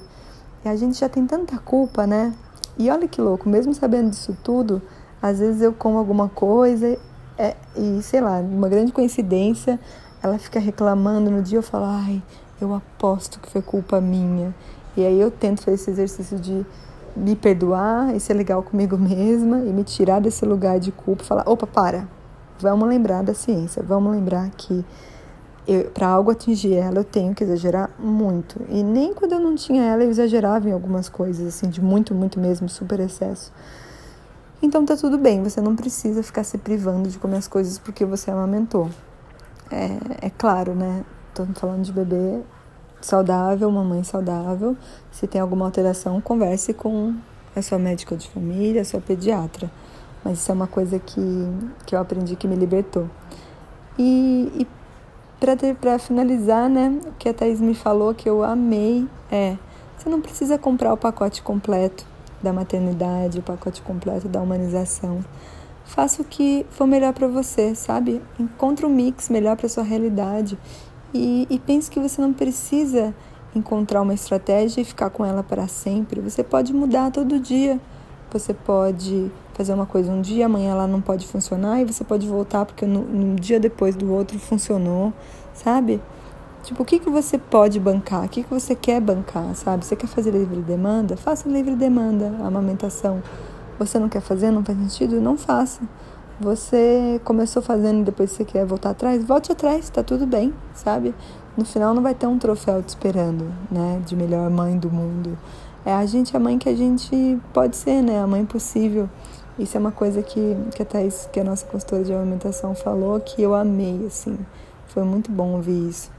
E 0.63 0.69
a 0.69 0.75
gente 0.75 0.99
já 0.99 1.07
tem 1.07 1.25
tanta 1.25 1.57
culpa, 1.59 2.05
né? 2.05 2.33
E 2.79 2.89
olha 2.89 3.09
que 3.09 3.21
louco, 3.21 3.49
mesmo 3.49 3.73
sabendo 3.73 4.09
disso 4.09 4.35
tudo, 4.41 4.81
às 5.21 5.39
vezes 5.39 5.61
eu 5.61 5.73
como 5.73 5.97
alguma 5.97 6.29
coisa 6.29 6.97
é, 7.37 7.55
e, 7.75 8.01
sei 8.01 8.21
lá, 8.21 8.39
uma 8.39 8.69
grande 8.69 8.93
coincidência, 8.93 9.77
ela 10.23 10.37
fica 10.39 10.59
reclamando 10.61 11.29
no 11.29 11.41
dia, 11.41 11.57
eu 11.57 11.63
falo, 11.63 11.85
ai, 11.85 12.23
eu 12.59 12.73
aposto 12.73 13.39
que 13.39 13.49
foi 13.49 13.61
culpa 13.61 13.99
minha. 13.99 14.55
E 14.95 15.05
aí 15.05 15.19
eu 15.19 15.29
tento 15.29 15.61
fazer 15.61 15.75
esse 15.75 15.91
exercício 15.91 16.39
de 16.39 16.65
me 17.15 17.35
perdoar 17.35 18.15
e 18.15 18.19
ser 18.19 18.33
legal 18.33 18.63
comigo 18.63 18.97
mesma 18.97 19.59
e 19.59 19.73
me 19.73 19.83
tirar 19.83 20.19
desse 20.21 20.45
lugar 20.45 20.79
de 20.79 20.91
culpa 20.91 21.23
e 21.23 21.25
falar: 21.25 21.43
opa, 21.45 21.67
para, 21.67 22.07
vamos 22.59 22.87
lembrar 22.87 23.23
da 23.23 23.33
ciência, 23.33 23.83
vamos 23.83 24.11
lembrar 24.11 24.49
que 24.51 24.85
para 25.93 26.07
algo 26.07 26.31
atingir 26.31 26.73
ela 26.73 26.99
eu 26.99 27.03
tenho 27.03 27.33
que 27.35 27.43
exagerar 27.43 27.89
muito. 27.99 28.61
E 28.69 28.83
nem 28.83 29.13
quando 29.13 29.33
eu 29.33 29.39
não 29.39 29.55
tinha 29.55 29.83
ela 29.83 30.03
eu 30.03 30.09
exagerava 30.09 30.67
em 30.67 30.71
algumas 30.71 31.09
coisas, 31.09 31.47
assim, 31.47 31.69
de 31.69 31.81
muito, 31.81 32.13
muito 32.13 32.39
mesmo, 32.39 32.67
super 32.67 32.99
excesso. 32.99 33.51
Então 34.61 34.85
tá 34.85 34.97
tudo 34.97 35.17
bem, 35.17 35.41
você 35.41 35.61
não 35.61 35.75
precisa 35.75 36.21
ficar 36.21 36.43
se 36.43 36.57
privando 36.57 37.09
de 37.09 37.17
comer 37.17 37.37
as 37.37 37.47
coisas 37.47 37.77
porque 37.77 38.03
você 38.03 38.29
amamentou. 38.31 38.89
É, 39.71 40.27
é 40.27 40.29
claro, 40.29 40.73
né? 40.73 41.05
Tô 41.33 41.45
falando 41.55 41.83
de 41.83 41.93
bebê 41.93 42.41
saudável, 43.01 43.69
uma 43.69 43.83
mãe 43.83 44.03
saudável. 44.03 44.75
Se 45.11 45.27
tem 45.27 45.39
alguma 45.39 45.65
alteração, 45.65 46.19
converse 46.19 46.73
com 46.73 47.15
a 47.55 47.61
sua 47.61 47.79
médica 47.79 48.15
de 48.15 48.27
família, 48.29 48.81
a 48.81 48.85
sua 48.85 48.99
pediatra. 48.99 49.71
Mas 50.23 50.39
isso 50.39 50.51
é 50.51 50.55
uma 50.55 50.67
coisa 50.67 50.99
que, 50.99 51.21
que 51.85 51.95
eu 51.95 51.99
aprendi 51.99 52.35
que 52.35 52.47
me 52.47 52.55
libertou. 52.55 53.09
E, 53.97 54.51
e 54.55 54.67
para 55.79 55.97
finalizar, 55.97 56.69
né, 56.69 56.99
o 57.05 57.11
que 57.13 57.29
a 57.29 57.33
Thaís 57.33 57.61
me 57.61 57.73
falou 57.73 58.13
que 58.13 58.29
eu 58.29 58.43
amei 58.43 59.07
é: 59.31 59.57
você 59.97 60.09
não 60.09 60.21
precisa 60.21 60.57
comprar 60.57 60.93
o 60.93 60.97
pacote 60.97 61.41
completo 61.41 62.05
da 62.41 62.53
maternidade, 62.53 63.39
o 63.39 63.41
pacote 63.43 63.81
completo 63.81 64.27
da 64.27 64.41
humanização. 64.41 65.23
Faça 65.85 66.21
o 66.21 66.25
que 66.25 66.65
for 66.69 66.85
melhor 66.85 67.13
para 67.13 67.27
você, 67.27 67.73
sabe? 67.73 68.21
Encontre 68.39 68.85
um 68.85 68.89
mix 68.89 69.29
melhor 69.29 69.57
para 69.57 69.67
sua 69.67 69.83
realidade 69.83 70.57
e, 71.13 71.47
e 71.49 71.57
pense 71.57 71.89
que 71.89 71.99
você 71.99 72.21
não 72.21 72.31
precisa 72.31 73.13
encontrar 73.55 74.01
uma 74.01 74.13
estratégia 74.13 74.81
e 74.81 74.85
ficar 74.85 75.09
com 75.09 75.25
ela 75.25 75.41
para 75.41 75.67
sempre. 75.67 76.21
Você 76.21 76.43
pode 76.43 76.73
mudar 76.73 77.11
todo 77.11 77.39
dia. 77.39 77.79
Você 78.31 78.53
pode 78.53 79.31
fazer 79.59 79.73
uma 79.73 79.85
coisa 79.85 80.09
um 80.09 80.21
dia, 80.21 80.45
amanhã 80.45 80.71
ela 80.71 80.87
não 80.87 81.01
pode 81.01 81.27
funcionar 81.27 81.81
e 81.81 81.85
você 81.85 82.01
pode 82.01 82.25
voltar 82.25 82.65
porque 82.65 82.85
no, 82.85 83.01
no 83.01 83.35
dia 83.35 83.59
depois 83.59 83.93
do 83.93 84.09
outro 84.09 84.39
funcionou, 84.39 85.11
sabe? 85.53 86.01
Tipo, 86.63 86.83
o 86.83 86.85
que, 86.85 86.97
que 86.97 87.09
você 87.09 87.37
pode 87.37 87.77
bancar? 87.77 88.23
O 88.23 88.29
que, 88.29 88.41
que 88.41 88.49
você 88.49 88.73
quer 88.73 89.01
bancar, 89.01 89.53
sabe? 89.55 89.83
Você 89.83 89.97
quer 89.97 90.07
fazer 90.07 90.31
livre 90.31 90.61
demanda? 90.61 91.17
Faça 91.17 91.49
livre 91.49 91.75
demanda, 91.75 92.33
amamentação. 92.41 93.21
Você 93.77 93.99
não 93.99 94.07
quer 94.07 94.21
fazer? 94.21 94.49
Não 94.49 94.63
faz 94.63 94.77
sentido? 94.77 95.19
Não 95.19 95.37
faça. 95.37 95.81
Você 96.39 97.19
começou 97.25 97.61
fazendo 97.61 97.99
e 97.99 98.03
depois 98.05 98.31
você 98.31 98.45
quer 98.45 98.65
voltar 98.65 98.91
atrás, 98.91 99.21
volte 99.25 99.51
atrás, 99.51 99.89
tá 99.89 100.01
tudo 100.01 100.25
bem, 100.25 100.53
sabe? 100.73 101.13
No 101.57 101.65
final 101.65 101.93
não 101.93 102.01
vai 102.01 102.15
ter 102.15 102.27
um 102.27 102.39
troféu 102.39 102.81
te 102.81 102.87
esperando, 102.87 103.51
né? 103.69 104.01
De 104.05 104.15
melhor 104.15 104.49
mãe 104.49 104.77
do 104.77 104.89
mundo. 104.89 105.37
É 105.85 105.93
a 105.93 106.05
gente 106.05 106.35
a 106.37 106.39
mãe 106.39 106.57
que 106.57 106.69
a 106.69 106.75
gente 106.75 107.37
pode 107.53 107.75
ser, 107.75 108.01
né? 108.01 108.21
A 108.21 108.27
mãe 108.27 108.45
possível. 108.45 109.09
Isso 109.59 109.75
é 109.75 109.79
uma 109.79 109.91
coisa 109.91 110.23
que, 110.23 110.55
que 110.73 110.81
a 110.81 110.85
Thais, 110.85 111.27
que 111.33 111.37
é 111.37 111.41
a 111.41 111.45
nossa 111.45 111.65
consultora 111.65 112.01
de 112.03 112.13
alimentação, 112.13 112.73
falou 112.73 113.19
que 113.19 113.41
eu 113.41 113.53
amei, 113.53 114.05
assim. 114.07 114.37
Foi 114.87 115.03
muito 115.03 115.29
bom 115.29 115.55
ouvir 115.55 115.89
isso. 115.89 116.09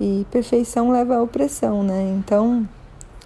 E 0.00 0.26
perfeição 0.30 0.90
leva 0.90 1.16
à 1.16 1.22
opressão, 1.22 1.82
né? 1.82 2.16
Então, 2.18 2.66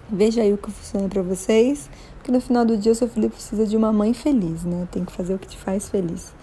veja 0.09 0.41
aí 0.41 0.51
o 0.51 0.57
que 0.57 0.69
funciona 0.69 1.07
para 1.07 1.21
vocês. 1.21 1.89
Porque 2.17 2.33
no 2.33 2.41
final 2.41 2.65
do 2.65 2.77
dia 2.77 2.91
o 2.91 2.95
seu 2.95 3.07
filho 3.07 3.29
precisa 3.29 3.65
de 3.65 3.77
uma 3.77 3.93
mãe 3.93 4.13
feliz, 4.13 4.63
né? 4.65 4.87
Tem 4.91 5.05
que 5.05 5.11
fazer 5.13 5.33
o 5.33 5.39
que 5.39 5.47
te 5.47 5.57
faz 5.57 5.87
feliz. 5.89 6.33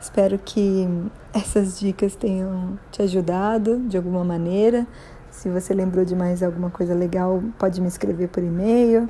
Espero 0.00 0.38
que 0.38 0.88
essas 1.34 1.78
dicas 1.78 2.16
tenham 2.16 2.78
te 2.90 3.02
ajudado 3.02 3.78
de 3.80 3.98
alguma 3.98 4.24
maneira. 4.24 4.86
Se 5.30 5.50
você 5.50 5.74
lembrou 5.74 6.04
de 6.04 6.16
mais 6.16 6.42
alguma 6.42 6.70
coisa 6.70 6.94
legal, 6.94 7.42
pode 7.58 7.80
me 7.80 7.88
escrever 7.88 8.28
por 8.28 8.42
e-mail, 8.42 9.06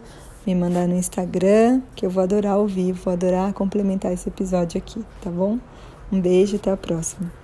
me 0.46 0.55
mandar 0.55 0.87
no 0.87 0.96
Instagram, 0.96 1.83
que 1.94 2.07
eu 2.07 2.11
vou 2.11 2.22
adorar 2.22 2.59
ouvir, 2.59 2.92
vou 2.92 3.12
adorar 3.12 3.53
complementar 3.53 4.12
esse 4.12 4.29
episódio 4.29 4.79
aqui, 4.79 5.05
tá 5.20 5.31
bom? 5.31 5.59
Um 6.11 6.20
beijo 6.20 6.57
e 6.57 6.57
até 6.57 6.70
a 6.70 6.76
próxima. 6.76 7.39